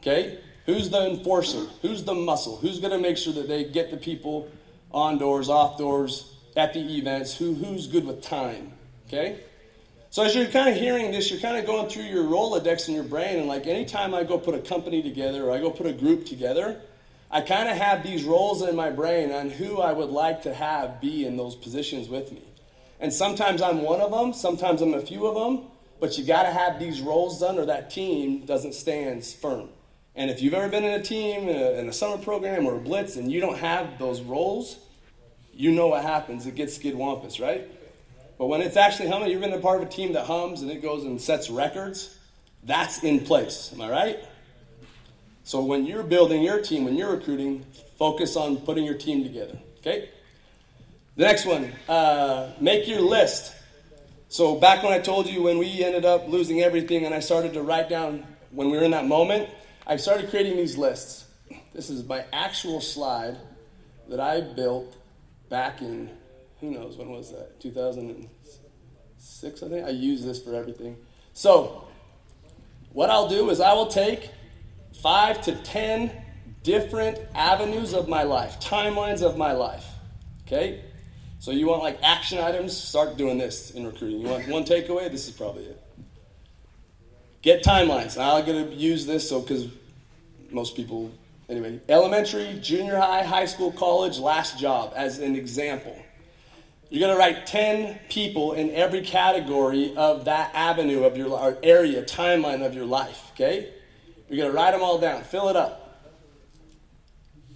[0.00, 0.38] Okay?
[0.66, 1.66] Who's the enforcer?
[1.80, 2.56] Who's the muscle?
[2.56, 4.50] Who's going to make sure that they get the people
[4.90, 7.36] on doors, off doors, at the events?
[7.36, 8.72] Who, who's good with time?
[9.08, 9.40] Okay?
[10.10, 12.94] So as you're kind of hearing this, you're kind of going through your Rolodex in
[12.94, 15.86] your brain, and like anytime I go put a company together or I go put
[15.86, 16.80] a group together,
[17.30, 20.52] I kind of have these roles in my brain on who I would like to
[20.52, 22.42] have be in those positions with me.
[23.00, 26.42] And sometimes I'm one of them, sometimes I'm a few of them, but you got
[26.42, 29.70] to have these roles done or that team doesn't stand firm.
[30.14, 32.76] And if you've ever been in a team, in a, in a summer program or
[32.76, 34.78] a blitz, and you don't have those roles,
[35.52, 36.46] you know what happens.
[36.46, 37.68] It gets skidwampus, right?
[38.38, 40.70] But when it's actually humming, you've been a part of a team that hums and
[40.70, 42.18] it goes and sets records,
[42.64, 43.70] that's in place.
[43.72, 44.18] Am I right?
[45.44, 47.64] So when you're building your team, when you're recruiting,
[47.98, 49.58] focus on putting your team together.
[49.80, 50.08] Okay?
[51.16, 53.54] The next one, uh, make your list.
[54.28, 57.52] So back when I told you when we ended up losing everything and I started
[57.54, 59.50] to write down when we were in that moment,
[59.86, 61.26] I started creating these lists.
[61.74, 63.36] This is my actual slide
[64.08, 64.96] that I built
[65.52, 66.10] back in,
[66.60, 67.60] who knows, when was that?
[67.60, 69.86] 2006, I think?
[69.86, 70.96] I use this for everything.
[71.34, 71.84] So,
[72.94, 74.30] what I'll do is I will take
[75.02, 76.10] five to ten
[76.62, 79.84] different avenues of my life, timelines of my life.
[80.46, 80.82] Okay?
[81.38, 82.74] So you want like action items?
[82.74, 84.20] Start doing this in recruiting.
[84.20, 85.10] You want one takeaway?
[85.10, 85.82] This is probably it.
[87.42, 88.16] Get timelines.
[88.16, 89.68] I'm going to use this so because
[90.50, 91.10] most people,
[91.48, 95.96] anyway, elementary, junior high, high school, college, last job as an example.
[96.90, 102.02] You're going to write 10 people in every category of that avenue of your area,
[102.02, 103.72] timeline of your life, okay?
[104.28, 105.82] You're going to write them all down, fill it up.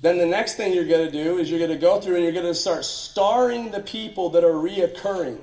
[0.01, 2.25] Then the next thing you're going to do is you're going to go through and
[2.25, 5.40] you're going to start starring the people that are reoccurring.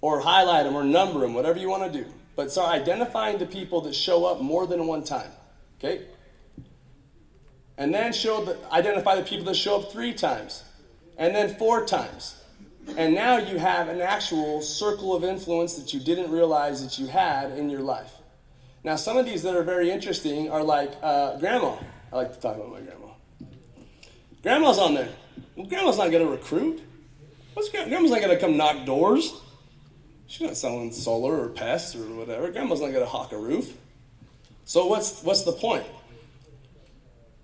[0.00, 2.08] Or highlight them or number them, whatever you want to do.
[2.36, 5.30] But start identifying the people that show up more than one time.
[5.78, 6.02] Okay?
[7.78, 10.64] And then show the, identify the people that show up three times.
[11.16, 12.36] And then four times.
[12.96, 17.06] And now you have an actual circle of influence that you didn't realize that you
[17.06, 18.12] had in your life.
[18.82, 21.76] Now, some of these that are very interesting are like uh, grandma.
[22.12, 23.08] I like to talk about my grandma.
[24.42, 25.10] Grandma's on there.
[25.56, 26.82] Well, grandma's not going to recruit.
[27.54, 29.34] What's grandma's not going to come knock doors.
[30.26, 32.50] She's not selling solar or pests or whatever.
[32.50, 33.76] Grandma's not going to hawk a roof.
[34.64, 35.84] So what's what's the point?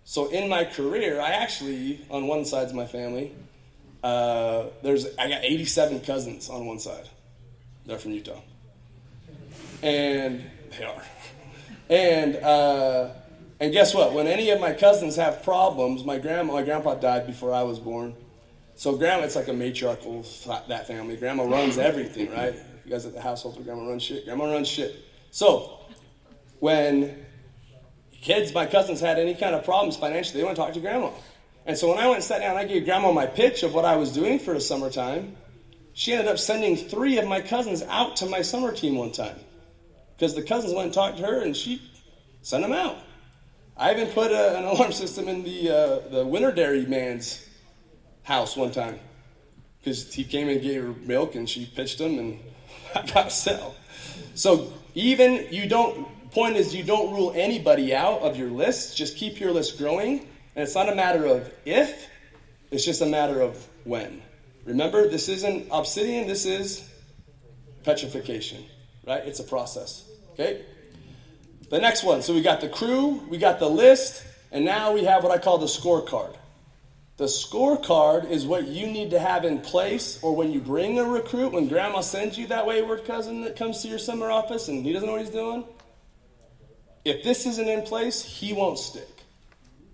[0.05, 3.33] So in my career, I actually on one side of my family,
[4.03, 7.09] uh, there's I got 87 cousins on one side.
[7.87, 8.41] They're from Utah,
[9.83, 10.45] and
[10.79, 11.03] they are.
[11.89, 13.09] And uh,
[13.61, 14.13] and guess what?
[14.13, 17.79] When any of my cousins have problems, my grandma, my grandpa died before I was
[17.79, 18.15] born.
[18.77, 20.25] So grandma, it's like a matriarchal
[20.69, 21.17] that family.
[21.17, 22.55] Grandma runs everything, right?
[22.85, 24.27] You guys at the household grandma runs shit.
[24.27, 24.97] Grandma runs shit.
[25.31, 25.79] So
[26.61, 27.24] when
[28.25, 31.11] kids, my cousins had any kind of problems financially, they went to talk to grandma.
[31.67, 33.85] And so when I went and sat down, I gave grandma my pitch of what
[33.85, 35.37] I was doing for the summertime.
[35.93, 39.39] She ended up sending three of my cousins out to my summer team one time
[40.17, 41.81] because the cousins went and talked to her, and she
[42.43, 42.99] sent them out.
[43.77, 47.41] I even put a, an alarm system in the uh, the winter dairy man's
[48.23, 48.99] house one time
[49.79, 52.39] because he came and gave her milk, and she pitched him, and
[52.95, 53.75] I got to sell.
[54.35, 56.09] So even you don't.
[56.35, 58.97] Point is, you don't rule anybody out of your list.
[58.97, 60.19] Just keep your list growing,
[60.57, 62.09] and it's not a matter of if;
[62.73, 64.21] it's just a matter of when.
[64.65, 66.27] Remember, this isn't obsidian.
[66.27, 66.91] This is
[67.85, 68.65] petrification,
[69.07, 69.23] right?
[69.25, 70.11] It's a process.
[70.33, 70.65] Okay.
[71.71, 72.21] The next one.
[72.21, 75.39] So we got the crew, we got the list, and now we have what I
[75.39, 76.35] call the scorecard.
[77.17, 81.05] The scorecard is what you need to have in place, or when you bring a
[81.05, 84.85] recruit, when grandma sends you that wayward cousin that comes to your summer office and
[84.85, 85.65] he doesn't know what he's doing.
[87.05, 89.09] If this isn't in place, he won't stick.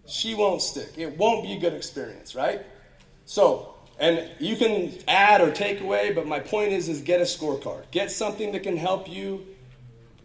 [0.06, 0.92] She won't stick.
[0.96, 2.62] It won't be a good experience, right?
[3.24, 7.24] So, and you can add or take away, but my point is is get a
[7.24, 7.84] scorecard.
[7.90, 9.46] Get something that can help you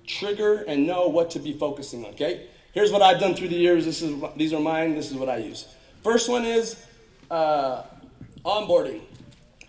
[0.08, 2.12] trigger and know what to be focusing on.
[2.12, 3.86] Okay, here's what I've done through the years.
[3.86, 4.96] This is these are mine.
[4.96, 5.68] This is what I use.
[6.04, 6.84] First one is
[7.32, 7.84] uh,
[8.44, 9.02] onboarding.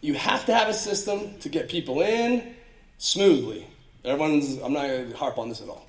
[0.02, 2.54] You have to have a system to get people in
[2.98, 3.66] smoothly.
[4.04, 4.58] Everyone's.
[4.62, 5.85] I'm not going to harp on this at all.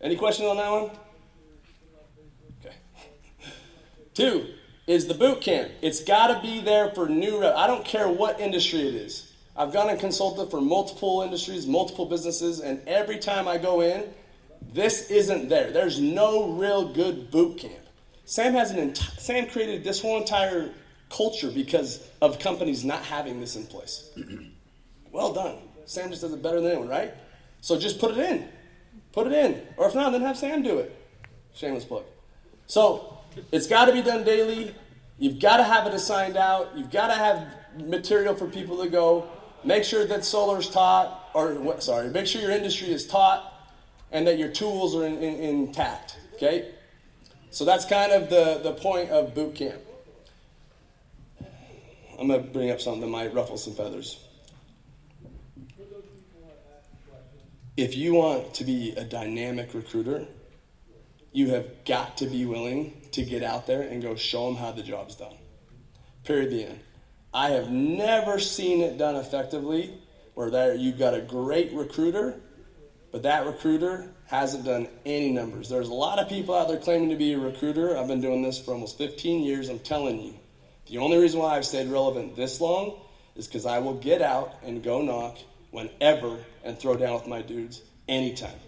[0.00, 0.90] Any questions on that one?
[2.60, 2.74] Okay.
[4.14, 4.46] Two,
[4.86, 5.70] is the boot camp.
[5.82, 7.54] It's got to be there for new rep.
[7.56, 9.32] I don't care what industry it is.
[9.56, 14.12] I've gone and consulted for multiple industries, multiple businesses, and every time I go in,
[14.72, 15.70] this isn't there.
[15.70, 17.74] There's no real good boot camp.
[18.24, 20.70] Sam has an enti- Sam created this whole entire
[21.08, 24.10] culture because of companies not having this in place.
[25.12, 25.58] well done.
[25.86, 27.14] Sam just does it better than anyone, right?
[27.60, 28.48] So just put it in.
[29.12, 29.62] Put it in.
[29.76, 30.94] Or if not, then have Sam do it.
[31.54, 32.04] Shameless plug.
[32.66, 33.18] So
[33.52, 34.74] it's got to be done daily.
[35.18, 36.76] You've got to have it assigned out.
[36.76, 37.46] You've got to have
[37.78, 39.28] material for people to go.
[39.62, 43.52] Make sure that solar's taught, or sorry, make sure your industry is taught
[44.12, 46.18] and that your tools are in, in, intact.
[46.34, 46.72] Okay?
[47.50, 49.80] So that's kind of the, the point of boot camp.
[52.18, 54.23] I'm going to bring up something that might ruffle some feathers.
[57.76, 60.26] If you want to be a dynamic recruiter,
[61.32, 64.70] you have got to be willing to get out there and go show them how
[64.70, 65.34] the job's done.
[66.22, 66.50] Period.
[66.50, 66.80] The end.
[67.32, 69.98] I have never seen it done effectively
[70.34, 72.40] where you've got a great recruiter,
[73.10, 75.68] but that recruiter hasn't done any numbers.
[75.68, 77.98] There's a lot of people out there claiming to be a recruiter.
[77.98, 79.68] I've been doing this for almost 15 years.
[79.68, 80.34] I'm telling you,
[80.86, 83.00] the only reason why I've stayed relevant this long
[83.34, 85.38] is because I will get out and go knock
[85.74, 88.60] whenever and throw down with my dudes anytime.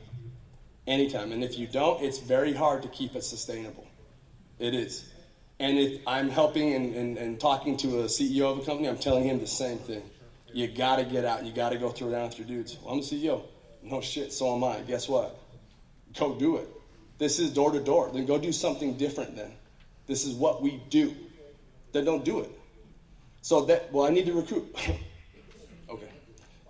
[0.89, 1.31] Anytime.
[1.31, 3.87] And if you don't, it's very hard to keep it sustainable.
[4.59, 5.05] It is.
[5.61, 8.99] And if I'm helping and, and, and talking to a CEO of a company, I'm
[8.99, 10.03] telling him the same thing.
[10.53, 11.45] You gotta get out.
[11.45, 12.77] You gotta go throw down with your dudes.
[12.83, 13.43] Well, I'm the CEO.
[13.83, 14.81] No shit, so am I.
[14.81, 15.39] Guess what?
[16.19, 16.69] Go do it.
[17.19, 18.11] This is door to door.
[18.13, 19.53] Then go do something different then.
[20.07, 21.15] This is what we do.
[21.93, 22.51] Then don't do it.
[23.43, 24.75] So that, well, I need to recruit.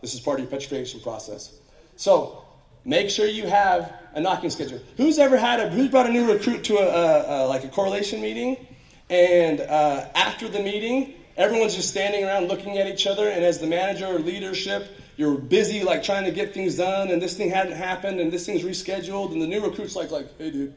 [0.00, 1.58] This is part of your petrification process.
[1.96, 2.44] So
[2.84, 4.80] make sure you have a knocking schedule.
[4.96, 7.68] Who's ever had a, who's brought a new recruit to a, a, a like a
[7.68, 8.66] correlation meeting?
[9.08, 13.28] And uh, after the meeting, everyone's just standing around looking at each other.
[13.28, 17.22] And as the manager or leadership, you're busy like trying to get things done, and
[17.22, 20.50] this thing hadn't happened, and this thing's rescheduled, and the new recruit's like, like, hey,
[20.50, 20.74] dude.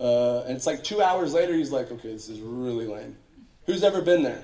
[0.00, 3.14] Uh, and it's like two hours later, he's like, okay, this is really lame.
[3.66, 4.42] Who's ever been there?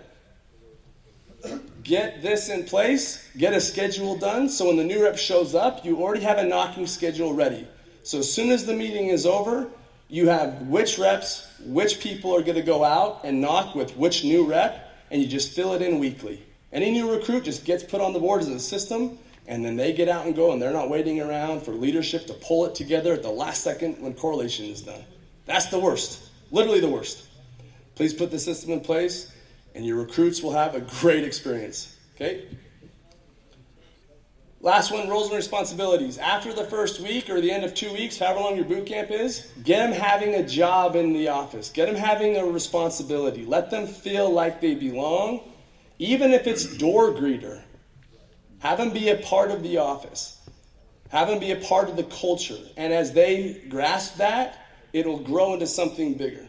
[1.83, 5.85] Get this in place, get a schedule done, so when the new rep shows up,
[5.85, 7.67] you already have a knocking schedule ready.
[8.03, 9.69] So as soon as the meeting is over,
[10.09, 14.25] you have which reps, which people are going to go out and knock with which
[14.25, 16.43] new rep, and you just fill it in weekly.
[16.73, 19.95] Any new recruit just gets put on the board as a system, and then they
[19.95, 23.15] get out and go, and they're not waiting around for leadership to pull it together
[23.15, 25.03] at the last second when correlation is done.
[25.47, 27.27] That's the worst, literally the worst.
[27.95, 29.33] Please put the system in place,
[29.75, 31.97] and your recruits will have a great experience.
[32.15, 32.45] Okay?
[34.61, 36.19] Last one roles and responsibilities.
[36.19, 39.11] After the first week or the end of two weeks, however long your boot camp
[39.13, 41.71] is, get them having a job in the office.
[41.71, 43.45] Get them having a responsibility.
[43.45, 45.43] Let them feel like they belong,
[46.01, 47.63] even if it's door greeter.
[48.59, 50.41] Have them be a part of the office.
[51.11, 52.59] Have them be a part of the culture.
[52.77, 54.59] And as they grasp that,
[54.93, 56.48] it'll grow into something bigger.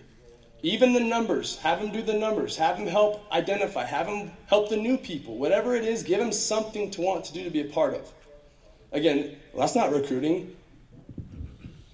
[0.62, 4.70] Even the numbers, have them do the numbers, have them help identify, have them help
[4.70, 5.38] the new people.
[5.38, 8.12] Whatever it is, give them something to want to do to be a part of.
[8.92, 10.56] Again, well, that's not recruiting.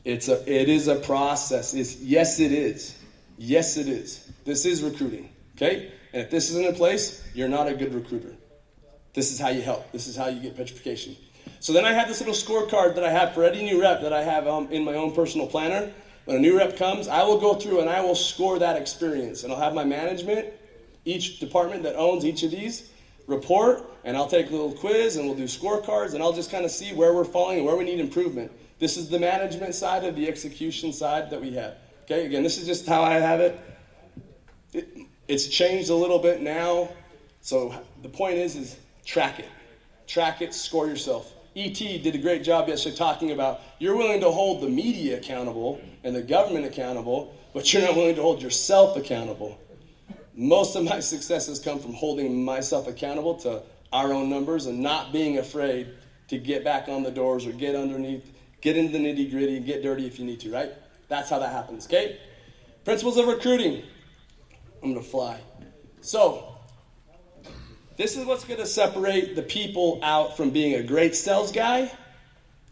[0.04, 1.74] It's a, it is a process.
[1.74, 2.98] It's, yes, it is.
[3.38, 4.32] Yes, it is.
[4.46, 5.30] This is recruiting.
[5.56, 5.92] Okay?
[6.14, 8.36] And if this isn't in place, you're not a good recruiter.
[9.14, 9.92] This is how you help.
[9.92, 11.16] This is how you get petrification.
[11.60, 14.14] So then I have this little scorecard that I have for any new rep that
[14.14, 15.92] I have um, in my own personal planner.
[16.26, 19.44] When a new rep comes, I will go through and I will score that experience.
[19.44, 20.48] And I'll have my management,
[21.06, 22.90] each department that owns each of these,
[23.28, 26.66] report, and I'll take a little quiz and we'll do scorecards and I'll just kind
[26.66, 28.52] of see where we're falling and where we need improvement.
[28.80, 31.76] This is the management side of the execution side that we have.
[32.06, 33.60] Okay, again, this is just how I have it.
[34.74, 34.88] it
[35.28, 36.90] it's changed a little bit now.
[37.42, 39.50] So the point is, is track it.
[40.08, 41.35] Track it, score yourself.
[41.56, 45.80] ET did a great job yesterday talking about you're willing to hold the media accountable
[46.04, 49.58] and the government accountable, but you're not willing to hold yourself accountable.
[50.34, 53.62] Most of my success has come from holding myself accountable to
[53.94, 55.88] our own numbers and not being afraid
[56.28, 59.66] to get back on the doors or get underneath, get into the nitty gritty, and
[59.66, 60.72] get dirty if you need to, right?
[61.08, 62.18] That's how that happens, okay?
[62.84, 63.82] Principles of recruiting.
[64.84, 65.40] I'm gonna fly.
[66.02, 66.55] So,
[67.98, 71.92] this is what's going to separate the people out from being a great sales guy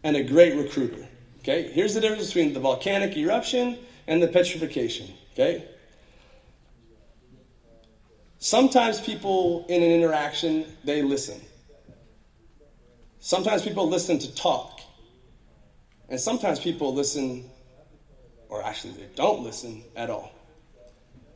[0.02, 1.06] and a great recruiter.
[1.40, 1.70] Okay?
[1.72, 5.12] Here's the difference between the volcanic eruption and the petrification.
[5.32, 5.64] Okay?
[8.38, 11.40] Sometimes people in an interaction, they listen.
[13.18, 14.80] Sometimes people listen to talk.
[16.10, 17.48] And sometimes people listen,
[18.50, 20.30] or actually they don't listen at all.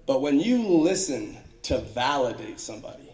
[0.05, 3.08] But when you listen to validate somebody,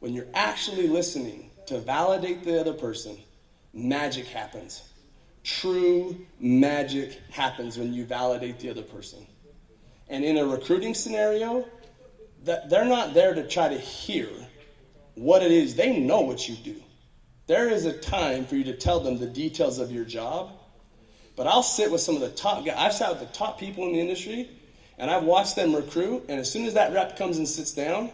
[0.00, 3.16] when you're actually listening to validate the other person,
[3.72, 4.82] magic happens.
[5.44, 9.26] True magic happens when you validate the other person.
[10.08, 11.64] And in a recruiting scenario,
[12.42, 14.28] they're not there to try to hear
[15.14, 15.74] what it is.
[15.74, 16.82] They know what you do.
[17.46, 20.50] There is a time for you to tell them the details of your job.
[21.36, 22.74] But I'll sit with some of the top guys.
[22.76, 24.48] I've sat with the top people in the industry,
[24.98, 26.24] and I've watched them recruit.
[26.28, 28.10] And as soon as that rep comes and sits down,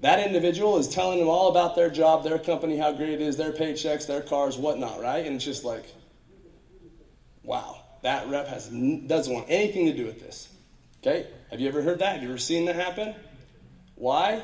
[0.00, 3.36] that individual is telling them all about their job, their company, how great it is,
[3.36, 5.26] their paychecks, their cars, whatnot, right?
[5.26, 5.84] And it's just like,
[7.42, 10.48] wow, that rep has doesn't want anything to do with this.
[11.02, 11.26] Okay?
[11.50, 12.14] Have you ever heard that?
[12.14, 13.14] Have you ever seen that happen?
[13.94, 14.42] Why?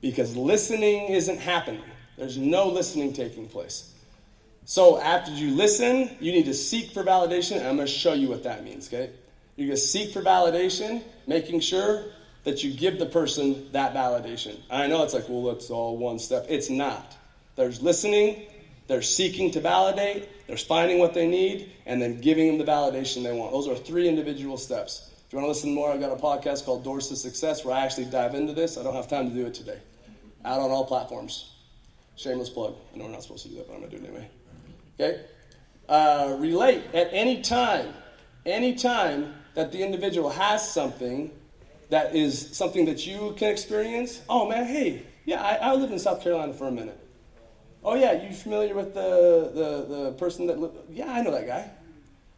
[0.00, 1.82] Because listening isn't happening.
[2.18, 3.94] There's no listening taking place.
[4.66, 8.12] So after you listen, you need to seek for validation, and I'm going to show
[8.12, 9.12] you what that means, okay?
[9.56, 12.04] You're going to seek for validation, making sure
[12.44, 14.56] that you give the person that validation.
[14.70, 16.46] I know it's like, well, it's all one step.
[16.48, 17.16] It's not.
[17.56, 18.42] There's listening,
[18.86, 23.22] there's seeking to validate, there's finding what they need, and then giving them the validation
[23.22, 23.52] they want.
[23.52, 25.10] Those are three individual steps.
[25.26, 27.74] If you want to listen more, I've got a podcast called Doors to Success where
[27.74, 28.76] I actually dive into this.
[28.76, 29.78] I don't have time to do it today.
[30.44, 31.50] Out on all platforms.
[32.16, 32.74] Shameless plug.
[32.92, 34.28] I know we're not supposed to do that, but I'm going to do it anyway.
[35.00, 35.20] Okay?
[35.88, 37.92] Uh, relate at any time,
[38.44, 41.30] any time that the individual has something
[41.90, 44.20] that is something that you can experience.
[44.28, 46.98] Oh man, hey, yeah, I, I lived in South Carolina for a minute.
[47.82, 50.70] Oh yeah, you familiar with the, the, the person that?
[50.90, 51.70] Yeah, I know that guy.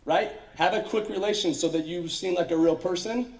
[0.04, 0.32] Right?
[0.56, 3.34] Have a quick relation so that you seem like a real person.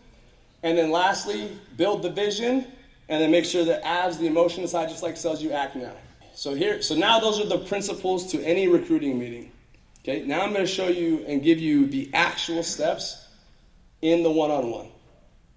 [0.62, 2.66] And then lastly, build the vision
[3.09, 5.92] and then make sure that as the emotion side just like sells you act now.
[6.35, 9.53] So here, so now those are the principles to any recruiting meeting.
[10.03, 13.27] Okay, now I'm going to show you and give you the actual steps
[14.03, 14.88] in the one-on-one.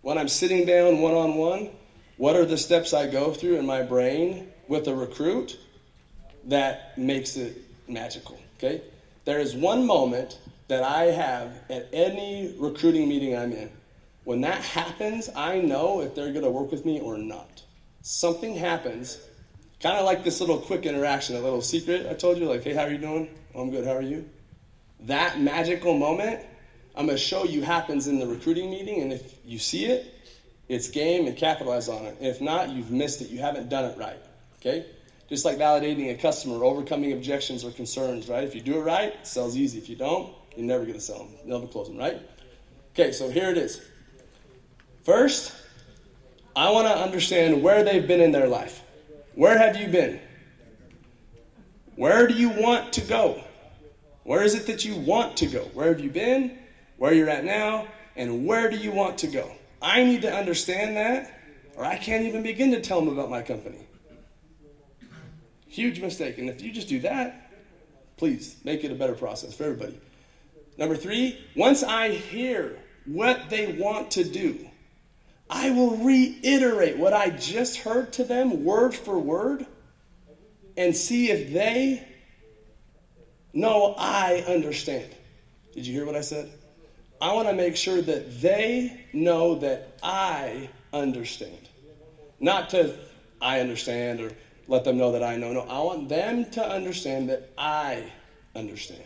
[0.01, 1.69] When I'm sitting down one-on-one,
[2.17, 5.57] what are the steps I go through in my brain with a recruit
[6.45, 7.55] that makes it
[7.87, 8.39] magical?
[8.57, 8.81] Okay,
[9.25, 13.69] there is one moment that I have at any recruiting meeting I'm in.
[14.23, 17.63] When that happens, I know if they're going to work with me or not.
[18.01, 19.17] Something happens
[19.79, 22.73] Kind of like this little quick interaction, a little secret I told you, like, hey,
[22.73, 23.29] how are you doing?
[23.55, 24.25] Oh, I'm good, how are you?
[25.01, 26.41] That magical moment,
[26.99, 30.13] I'm going to show you happens in the recruiting meeting, and if you see it,
[30.67, 32.17] it's game and capitalize on it.
[32.17, 33.29] And if not, you've missed it.
[33.29, 34.19] You haven't done it right.
[34.59, 34.85] Okay?
[35.29, 38.43] Just like validating a customer, overcoming objections or concerns, right?
[38.43, 39.77] If you do it right, it sells easy.
[39.77, 41.29] If you don't, you're never going to sell them.
[41.45, 42.19] Never close them, right?
[42.91, 43.79] Okay, so here it is.
[45.05, 45.53] First,
[46.53, 48.83] I want to understand where they've been in their life.
[49.35, 50.19] Where have you been?
[51.95, 53.41] Where do you want to go?
[54.23, 55.61] Where is it that you want to go?
[55.73, 56.58] Where have you been?
[56.99, 57.87] Where you're at now?
[58.15, 59.51] And where do you want to go?
[59.81, 61.31] I need to understand that,
[61.75, 63.79] or I can't even begin to tell them about my company.
[65.67, 66.37] Huge mistake.
[66.37, 67.51] And if you just do that,
[68.17, 69.97] please make it a better process for everybody.
[70.77, 74.57] Number three, once I hear what they want to do,
[75.49, 79.65] I will reiterate what I just heard to them word for word
[80.75, 82.03] and see if they
[83.53, 85.15] know I understand.
[85.73, 86.49] Did you hear what I said?
[87.21, 91.69] I want to make sure that they know that I understand.
[92.39, 92.93] Not to
[93.41, 94.31] I understand or
[94.67, 95.51] let them know that I know.
[95.51, 98.11] No, I want them to understand that I
[98.55, 99.03] understand.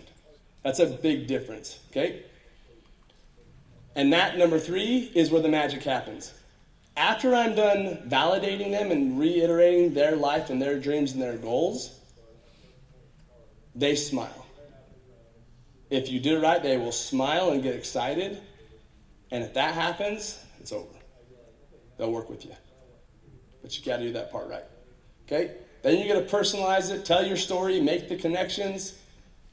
[0.64, 2.20] That's a big difference, okay?
[3.96, 6.32] And that, number three, is where the magic happens.
[6.96, 11.92] After I'm done validating them and reiterating their life and their dreams and their goals,
[13.76, 14.43] they smile.
[15.94, 18.42] If you did it right, they will smile and get excited.
[19.30, 20.88] And if that happens, it's over.
[21.98, 22.56] They'll work with you.
[23.62, 24.64] But you got to do that part right.
[25.28, 25.52] Okay?
[25.84, 28.98] Then you got to personalize it, tell your story, make the connections,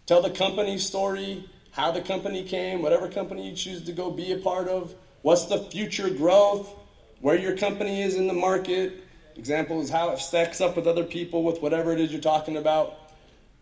[0.07, 4.33] tell the company's story, how the company came, whatever company you choose to go be
[4.33, 6.75] a part of, what's the future growth,
[7.21, 8.95] where your company is in the market.
[9.37, 12.57] Example is how it stacks up with other people with whatever it is you're talking
[12.57, 12.97] about.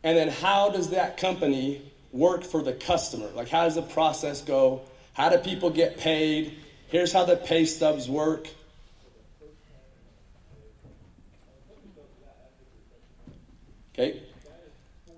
[0.05, 1.83] And then how does that company
[2.13, 3.29] work for the customer?
[3.35, 4.83] Like, how does the process go?
[5.13, 6.57] How do people get paid?
[6.89, 8.49] Here's how the pay stubs work.
[13.93, 14.23] Okay?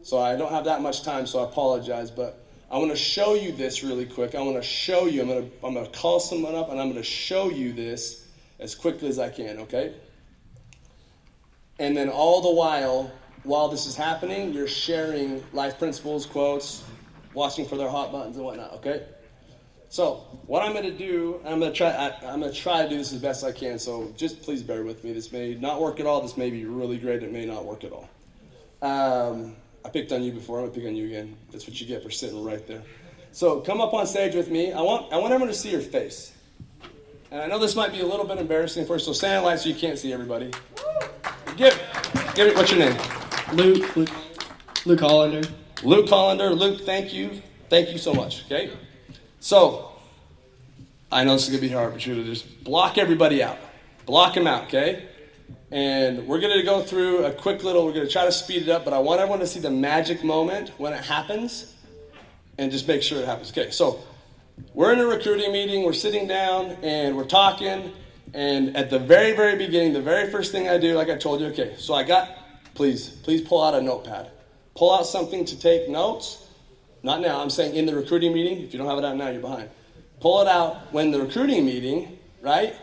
[0.02, 3.34] So I don't have that much time, so I apologize, but I want to show
[3.34, 4.34] you this really quick.
[4.34, 5.22] I want to show you.
[5.22, 7.72] I'm going to I'm going to call someone up and I'm going to show you
[7.72, 8.26] this
[8.58, 9.94] as quickly as I can, okay?
[11.78, 13.10] And then all the while,
[13.44, 16.84] while this is happening, you're sharing life principles, quotes,
[17.34, 19.04] watching for their hot buttons and whatnot, okay?
[19.88, 21.90] So what I'm going to do, I'm going to try.
[21.90, 23.76] I, I'm going to try to do this as best I can.
[23.76, 25.12] So just please bear with me.
[25.12, 26.20] This may not work at all.
[26.20, 27.24] This may be really great.
[27.24, 28.08] It may not work at all.
[28.82, 30.58] Um, I picked on you before.
[30.58, 31.36] I'm going to pick on you again.
[31.50, 32.82] That's what you get for sitting right there.
[33.32, 34.72] So come up on stage with me.
[34.72, 36.32] I want I want everyone to see your face.
[37.32, 39.58] And I know this might be a little bit embarrassing for you, so stand line
[39.58, 40.52] so you can't see everybody.
[41.56, 41.78] Give,
[42.34, 42.56] give it.
[42.56, 43.19] What's your name?
[43.52, 44.10] Luke, Luke,
[44.86, 45.48] Luke Hollander.
[45.82, 46.50] Luke Hollander.
[46.50, 47.42] Luke, thank you.
[47.68, 48.44] Thank you so much.
[48.44, 48.70] Okay?
[49.40, 49.92] So,
[51.10, 53.42] I know this is going to be hard, but you're going to just block everybody
[53.42, 53.58] out.
[54.06, 55.08] Block them out, okay?
[55.72, 58.62] And we're going to go through a quick little, we're going to try to speed
[58.62, 61.74] it up, but I want everyone to see the magic moment when it happens
[62.58, 63.50] and just make sure it happens.
[63.50, 64.00] Okay, so
[64.74, 67.92] we're in a recruiting meeting, we're sitting down and we're talking.
[68.34, 71.40] And at the very, very beginning, the very first thing I do, like I told
[71.40, 72.28] you, okay, so I got,
[72.80, 74.30] please, please pull out a notepad.
[74.74, 76.48] Pull out something to take notes.
[77.02, 78.62] Not now, I'm saying in the recruiting meeting.
[78.62, 79.68] If you don't have it out now, you're behind.
[80.18, 82.74] Pull it out when the recruiting meeting, right?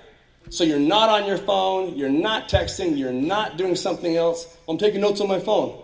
[0.51, 4.55] So you're not on your phone, you're not texting, you're not doing something else.
[4.69, 5.83] I'm taking notes on my phone.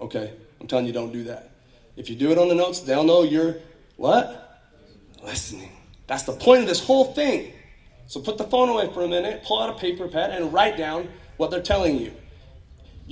[0.00, 1.50] Okay, I'm telling you, don't do that.
[1.96, 3.56] If you do it on the notes, they'll know you're
[3.96, 4.62] what?
[5.22, 5.72] Listening.
[6.06, 7.52] That's the point of this whole thing.
[8.06, 10.78] So put the phone away for a minute, pull out a paper pad, and write
[10.78, 12.14] down what they're telling you.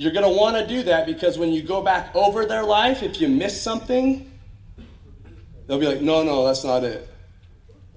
[0.01, 3.03] You're going to want to do that because when you go back over their life,
[3.03, 4.31] if you miss something,
[5.67, 7.07] they'll be like, no, no, that's not it.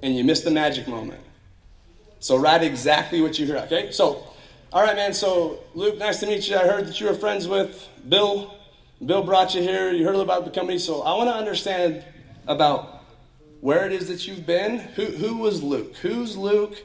[0.02, 1.22] And you miss the magic moment.
[2.18, 3.90] So write exactly what you hear, okay?
[3.90, 4.22] So,
[4.70, 5.14] all right, man.
[5.14, 6.56] So, Luke, nice to meet you.
[6.56, 8.54] I heard that you were friends with Bill.
[9.02, 9.90] Bill brought you here.
[9.90, 10.78] You heard about the company.
[10.78, 12.04] So, I want to understand
[12.46, 13.02] about
[13.62, 14.78] where it is that you've been.
[14.96, 15.96] Who, who was Luke?
[16.02, 16.84] Who's Luke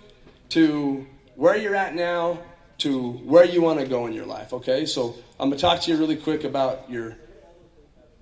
[0.51, 1.05] to
[1.35, 2.39] where you're at now
[2.79, 4.85] to where you want to go in your life, okay?
[4.85, 7.15] So, I'm to talk to you really quick about your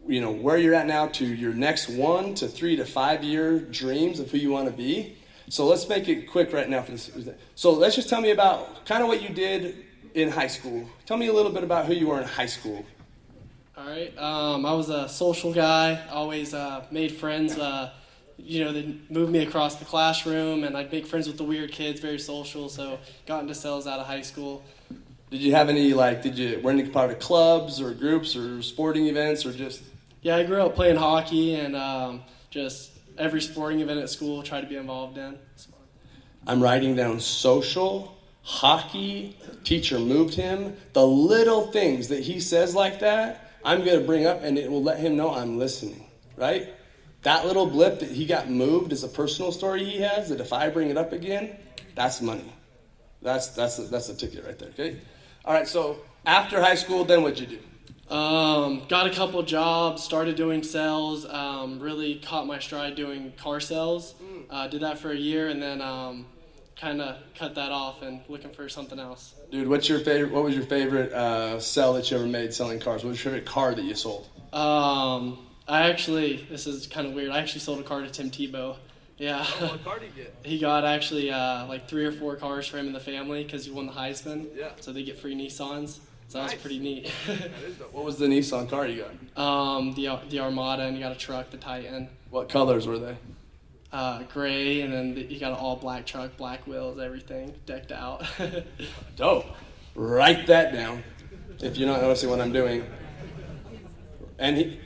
[0.08, 3.60] you know where you're at now to your next one to three to five year
[3.60, 5.18] dreams of who you want to be
[5.50, 7.12] so let's make it quick right now for this
[7.56, 9.84] so let's just tell me about kind of what you did
[10.14, 12.86] in high school tell me a little bit about who you were in high school
[13.78, 14.18] All right.
[14.18, 16.04] Um, I was a social guy.
[16.10, 17.56] Always uh, made friends.
[17.60, 17.92] Uh,
[18.38, 21.72] you know, they moved me across the classroom, and I'd make friends with the weird
[21.72, 22.00] kids.
[22.00, 22.70] Very social.
[22.70, 24.64] So got into sales out of high school.
[25.30, 28.62] did you have any like did you were any part of clubs or groups or
[28.62, 29.82] sporting events or just
[30.22, 34.44] Yeah, I grew up playing hockey and um, just every sporting event at school.
[34.44, 35.38] Tried to be involved in.
[36.46, 38.18] I'm writing down social
[38.48, 39.36] hockey
[39.66, 44.26] teacher moved him the little things that he says like that i'm going to bring
[44.26, 46.08] up and it will let him know i'm listening
[46.38, 46.74] right
[47.24, 50.54] that little blip that he got moved is a personal story he has that if
[50.54, 51.56] i bring it up again
[51.96, 52.54] that's money.
[53.24, 55.00] That's that's a, that's a ticket right there okay?
[55.44, 58.14] All right so after high school then what'd you do?
[58.14, 63.60] Um, got a couple jobs, started doing sales, um, really caught my stride doing car
[63.60, 64.16] sales.
[64.50, 66.26] Uh, did that for a year and then um,
[66.80, 69.34] kind of cut that off and looking for something else.
[69.52, 72.80] dude what's your favorite what was your favorite uh, sell that you ever made selling
[72.80, 73.04] cars?
[73.04, 74.30] What was your favorite car that you sold?
[74.54, 77.32] Um, I actually, this is kind of weird.
[77.32, 78.78] I actually sold a car to Tim Tebow.
[79.18, 79.44] Yeah.
[79.46, 82.78] what car did you get he got actually uh, like three or four cars for
[82.78, 84.46] him and the family because he won the Heisman.
[84.56, 84.70] Yeah.
[84.80, 86.00] So they get free Nissans.
[86.28, 86.62] So that was Nice.
[86.62, 87.10] pretty neat.
[87.94, 89.06] what was the nissan car you
[89.36, 92.10] got um, the the Armada and he got a truck, the Titan.
[92.30, 93.18] what colors were they
[93.94, 97.92] uh, gray, and then the, he got an all black truck, black wheels, everything decked
[97.94, 98.26] out.
[99.16, 99.46] Dope.
[99.96, 101.04] Write that down
[101.62, 102.86] if you're not noticing what I'm doing.
[104.38, 104.80] And he,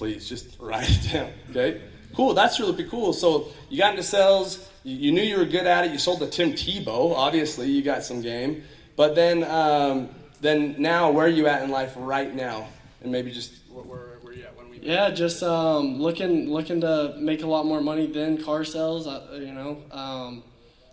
[0.00, 1.82] please just write it down, okay?
[2.14, 3.12] Cool, that's really cool.
[3.12, 6.26] So you got into sales, you, knew you were good at it, you sold to
[6.26, 8.64] Tim Tebow, obviously, you got some game.
[8.96, 10.08] But then, um,
[10.40, 12.68] then now, where are you at in life right now?
[13.02, 16.80] And maybe just where, where, where you at when we yeah, just um, looking looking
[16.80, 19.06] to make a lot more money than car sales.
[19.06, 20.42] Uh, you know, um,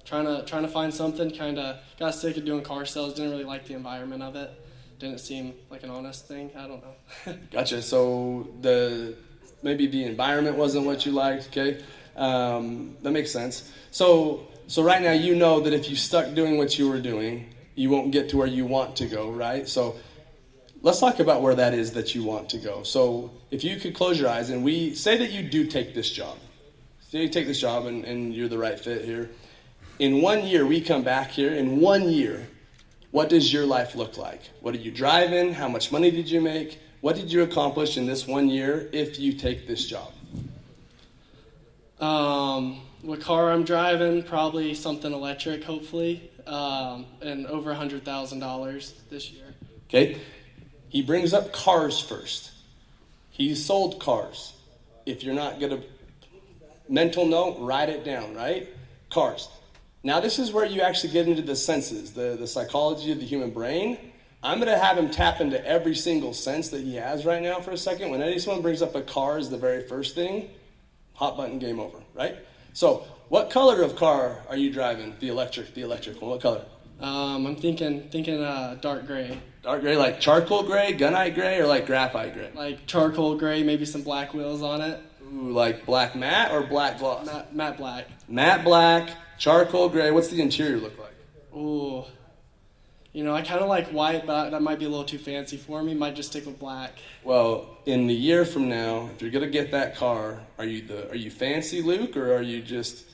[0.05, 1.31] trying to trying to find something.
[1.31, 3.13] Kind of got sick of doing car sales.
[3.15, 4.51] Didn't really like the environment of it.
[4.99, 6.51] Didn't seem like an honest thing.
[6.57, 7.37] I don't know.
[7.51, 7.81] Gotcha.
[7.81, 9.15] So the
[9.61, 11.47] maybe the environment wasn't what you liked.
[11.47, 11.83] Okay,
[12.15, 13.71] um, that makes sense.
[13.91, 17.53] So so right now you know that if you stuck doing what you were doing,
[17.75, 19.29] you won't get to where you want to go.
[19.29, 19.67] Right.
[19.67, 19.97] So
[20.81, 22.81] let's talk about where that is that you want to go.
[22.81, 26.09] So if you could close your eyes and we say that you do take this
[26.09, 26.37] job,
[27.01, 29.29] say you take this job and, and you're the right fit here.
[29.99, 31.53] In one year, we come back here.
[31.53, 32.47] In one year,
[33.17, 34.41] what does your life look like?
[34.61, 35.51] What are you driving?
[35.51, 36.79] How much money did you make?
[37.01, 40.13] What did you accomplish in this one year if you take this job?
[41.99, 44.21] Um, what car I'm driving?
[44.21, 49.55] Probably something electric, hopefully, um, and over a hundred thousand dollars this year.
[49.89, 50.21] Okay?
[50.89, 52.51] He brings up cars first.
[53.31, 54.53] He sold cars.
[55.07, 55.83] If you're not going to
[56.87, 58.69] mental note, write it down, right?
[59.09, 59.49] Cars.
[60.07, 63.25] Now, this is where you actually get into the senses, the, the psychology of the
[63.25, 63.97] human brain.
[64.41, 67.59] I'm going to have him tap into every single sense that he has right now
[67.59, 68.11] for a second.
[68.11, 70.49] When anyone brings up a car as the very first thing,
[71.13, 72.37] hot button, game over, right?
[72.71, 75.13] So, what color of car are you driving?
[75.19, 76.31] The electric, the electric one.
[76.31, 76.63] What color?
[77.01, 81.67] Um, I'm thinking thinking uh, dark gray, Dark gray, like charcoal gray, gunite gray, or
[81.67, 82.49] like graphite gray?
[82.55, 85.01] like charcoal gray, maybe some black wheels on it.
[85.33, 87.25] Ooh, like black matte or black gloss?
[87.25, 88.07] Matte, matte black.
[88.29, 90.11] Matte black, charcoal gray.
[90.11, 91.15] What's the interior look like?
[91.55, 92.03] Ooh.
[93.13, 95.57] You know, I kind of like white, but that might be a little too fancy
[95.57, 95.95] for me.
[95.95, 96.99] Might just stick with black.
[97.23, 101.09] Well, in the year from now, if you're gonna get that car, are you the
[101.09, 103.05] are you fancy Luke or are you just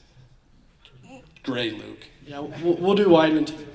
[1.44, 2.06] gray Luke?
[2.26, 3.66] Yeah, we'll, we'll do white interior.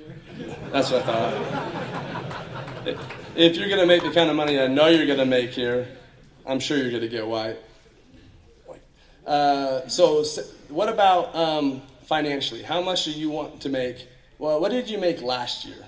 [0.71, 2.97] That's what I thought.
[3.35, 5.89] If you're gonna make the kind of money I know you're gonna make here,
[6.47, 7.57] I'm sure you're gonna get white.
[8.67, 8.83] White.
[9.27, 10.25] Uh, so,
[10.69, 12.63] what about um, financially?
[12.63, 14.09] How much do you want to make?
[14.39, 15.85] Well, what did you make last year?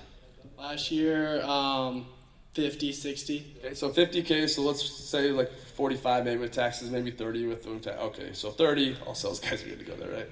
[0.55, 2.05] Last year, um,
[2.53, 3.57] 50, 60.
[3.57, 4.47] Okay, so 50k.
[4.47, 8.33] So let's say like 45 maybe with taxes, maybe 30 with the okay.
[8.33, 8.97] So 30.
[9.07, 10.29] All sales guys are good to go there, right?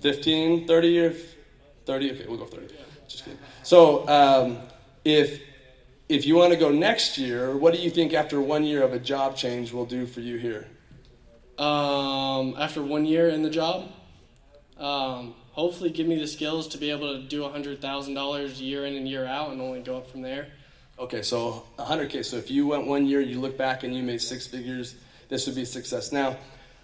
[0.00, 1.14] 15, 30 or
[1.86, 2.10] 30.
[2.12, 2.74] Okay, we'll go 30.
[3.08, 3.38] Just kidding.
[3.62, 4.58] So um,
[5.04, 5.40] if
[6.10, 8.92] if you want to go next year, what do you think after one year of
[8.92, 10.66] a job change will do for you here?
[11.56, 13.88] Um, after one year in the job,
[14.80, 19.08] um, hopefully give me the skills to be able to do $100,000 year in and
[19.08, 20.48] year out and only go up from there.
[20.98, 22.24] Okay, so 100K.
[22.24, 24.96] So if you went one year, you look back and you made six figures,
[25.28, 26.12] this would be success.
[26.12, 26.36] Now,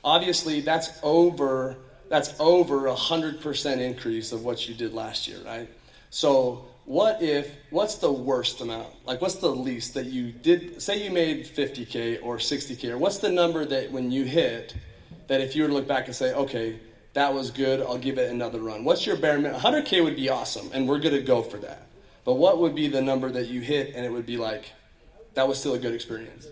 [0.04, 1.76] obviously, that's over
[2.08, 5.68] that's over a hundred percent increase of what you did last year, right?
[6.10, 8.88] So what if what's the worst amount?
[9.04, 13.18] Like what's the least that you did say you made 50K or 60K or what's
[13.18, 14.74] the number that when you hit
[15.26, 16.78] that if you were to look back and say, okay,
[17.16, 18.84] that was good, I'll give it another run.
[18.84, 19.58] What's your bare minimum?
[19.58, 21.86] 100K would be awesome, and we're gonna go for that.
[22.26, 24.70] But what would be the number that you hit and it would be like,
[25.32, 26.46] that was still a good experience?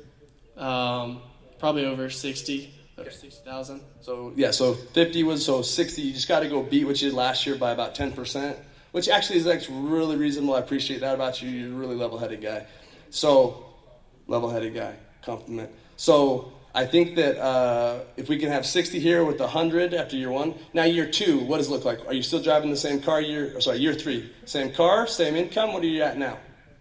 [0.57, 1.21] Um,
[1.59, 3.83] probably over 60, over 60,000.
[4.01, 6.01] So yeah, so 50 was so 60.
[6.01, 8.57] You just got to go beat what you did last year by about 10 percent,
[8.93, 10.55] which actually is like really reasonable.
[10.55, 11.51] I appreciate that about you.
[11.51, 12.67] You're a really level-headed guy.
[13.11, 13.67] So
[14.29, 15.71] level-headed guy, compliment.
[15.97, 20.33] So I think that uh, if we can have 60 here with 100 after year
[20.33, 22.05] one, now year two, what does it look like?
[22.09, 23.20] Are you still driving the same car?
[23.20, 25.72] Year, or sorry, year three, same car, same income.
[25.72, 26.37] What are you at now?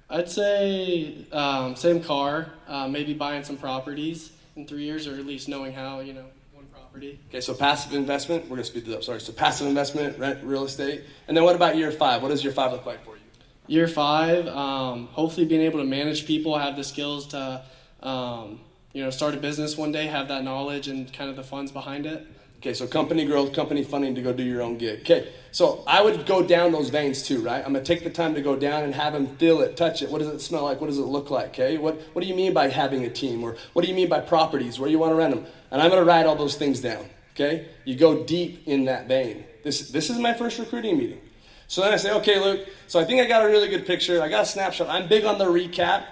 [0.09, 5.27] I'd say um, same car, uh, maybe buying some properties in three years, or at
[5.27, 7.19] least knowing how, you know, one property.
[7.29, 8.45] Okay, so passive investment.
[8.45, 9.03] We're gonna speed this up.
[9.03, 9.21] Sorry.
[9.21, 12.23] So passive investment, rent, real estate, and then what about year five?
[12.23, 13.21] What does year five look like for you?
[13.67, 17.63] Year five, um, hopefully being able to manage people, have the skills to,
[18.01, 18.59] um,
[18.93, 21.71] you know, start a business one day, have that knowledge and kind of the funds
[21.71, 22.25] behind it.
[22.59, 25.01] Okay, so company growth, company funding to go do your own gig.
[25.01, 27.57] Okay, so I would go down those veins too, right?
[27.57, 30.09] I'm gonna take the time to go down and have him feel it, touch it.
[30.09, 30.79] What does it smell like?
[30.79, 31.49] What does it look like?
[31.49, 34.07] Okay, what what do you mean by having a team, or what do you mean
[34.07, 34.79] by properties?
[34.79, 35.45] Where you want to rent them?
[35.71, 37.05] And I'm gonna write all those things down.
[37.35, 39.43] Okay, you go deep in that vein.
[39.63, 41.19] This this is my first recruiting meeting.
[41.67, 42.69] So then I say, okay, Luke.
[42.87, 44.21] So I think I got a really good picture.
[44.21, 44.87] I got a snapshot.
[44.87, 46.05] I'm big on the recap.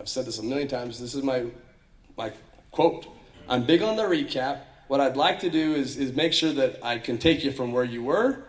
[0.00, 0.98] I've said this a million times.
[0.98, 1.44] This is my
[2.16, 2.32] my
[2.70, 3.06] quote.
[3.48, 4.60] I'm big on the recap.
[4.88, 7.72] What I'd like to do is, is make sure that I can take you from
[7.72, 8.44] where you were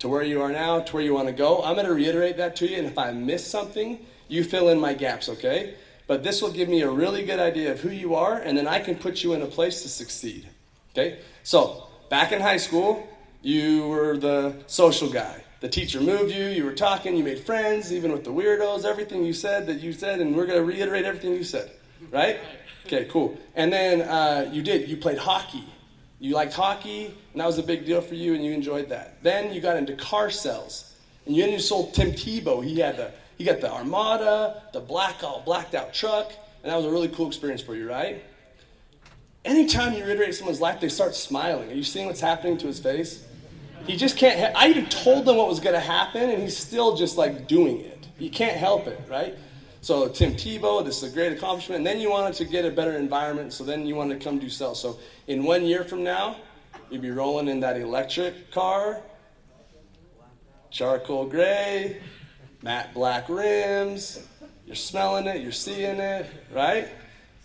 [0.00, 1.62] to where you are now to where you want to go.
[1.62, 4.78] I'm going to reiterate that to you, and if I miss something, you fill in
[4.78, 5.74] my gaps, okay?
[6.06, 8.66] But this will give me a really good idea of who you are, and then
[8.66, 10.46] I can put you in a place to succeed,
[10.92, 11.20] okay?
[11.44, 13.08] So, back in high school,
[13.40, 15.45] you were the social guy.
[15.60, 19.24] The teacher moved you, you were talking, you made friends, even with the weirdos, everything
[19.24, 21.70] you said that you said, and we're going to reiterate everything you said,
[22.10, 22.38] right?
[22.84, 23.38] Okay, cool.
[23.54, 25.64] And then uh, you did, you played hockey.
[26.18, 29.22] You liked hockey, and that was a big deal for you, and you enjoyed that.
[29.22, 30.94] Then you got into car sales,
[31.26, 32.64] and you and you sold Tim Tebow.
[32.64, 36.32] He had the he got the Armada, the black all blacked out truck,
[36.62, 38.22] and that was a really cool experience for you, right?
[39.44, 41.70] Anytime you reiterate someone's life, they start smiling.
[41.70, 43.25] Are you seeing what's happening to his face?
[43.86, 44.38] He just can't.
[44.38, 47.46] Ha- I even told him what was going to happen, and he's still just like
[47.46, 48.06] doing it.
[48.18, 49.36] You can't help it, right?
[49.80, 51.78] So Tim Tebow, this is a great accomplishment.
[51.78, 54.38] And then you wanted to get a better environment, so then you wanted to come
[54.38, 54.80] do sales.
[54.80, 56.38] So in one year from now,
[56.90, 59.00] you'd be rolling in that electric car,
[60.70, 62.00] charcoal gray,
[62.62, 64.26] matte black rims.
[64.66, 66.88] You're smelling it, you're seeing it, right?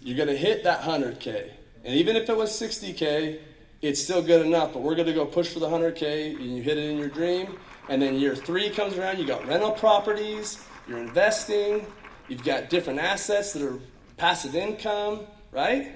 [0.02, 1.52] You're gonna hit that 100K.
[1.84, 3.40] And even if it was 60K,
[3.82, 6.78] it's still good enough, but we're gonna go push for the 100K, and you hit
[6.78, 7.58] it in your dream.
[7.90, 11.86] And then year three comes around, you got rental properties, you're investing,
[12.32, 13.78] You've got different assets that are
[14.16, 15.92] passive income, right?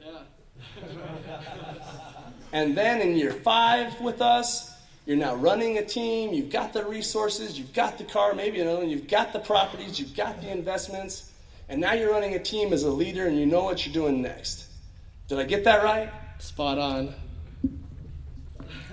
[0.00, 0.20] Yeah.
[2.54, 4.74] And then in year five with us,
[5.04, 8.78] you're now running a team, you've got the resources, you've got the car, maybe another
[8.78, 11.30] one, you've got the properties, you've got the investments,
[11.68, 14.22] and now you're running a team as a leader and you know what you're doing
[14.22, 14.68] next.
[15.28, 16.10] Did I get that right?
[16.38, 17.14] Spot on.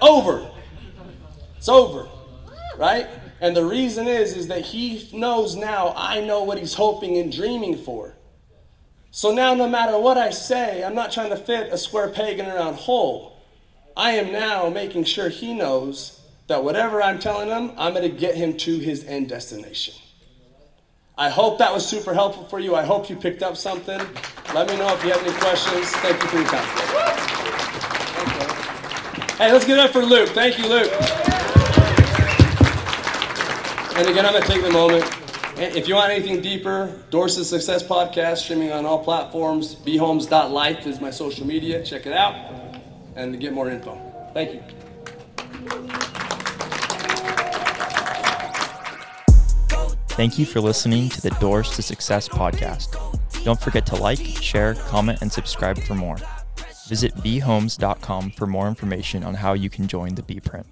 [0.02, 0.50] Over.
[1.58, 2.08] It's over.
[2.78, 3.08] Right?
[3.41, 7.32] And the reason is is that he knows now I know what he's hoping and
[7.32, 8.16] dreaming for.
[9.12, 12.39] So now no matter what I say, I'm not trying to fit a square peg
[12.39, 13.38] in a round hole.
[13.96, 18.18] I am now making sure he knows that whatever I'm telling him, I'm going to
[18.18, 19.96] get him to his end destination.
[21.18, 22.76] I hope that was super helpful for you.
[22.76, 23.99] I hope you picked up something.
[24.53, 25.91] Let me know if you have any questions.
[25.97, 26.68] Thank you for your time.
[29.38, 30.30] Hey, let's give it up for Luke.
[30.30, 30.91] Thank you, Luke.
[33.95, 35.05] And again, I'm going to take the moment.
[35.55, 39.76] If you want anything deeper, Doors Success podcast streaming on all platforms.
[39.76, 41.84] Bhomes.life is my social media.
[41.86, 42.34] Check it out
[43.16, 43.99] and get more info.
[44.34, 44.64] Thank you.
[50.16, 52.95] Thank you for listening to the Doors to Success podcast.
[53.43, 56.18] Don't forget to like, share, comment, and subscribe for more.
[56.88, 60.68] Visit bhomes.com for more information on how you can join the B Print.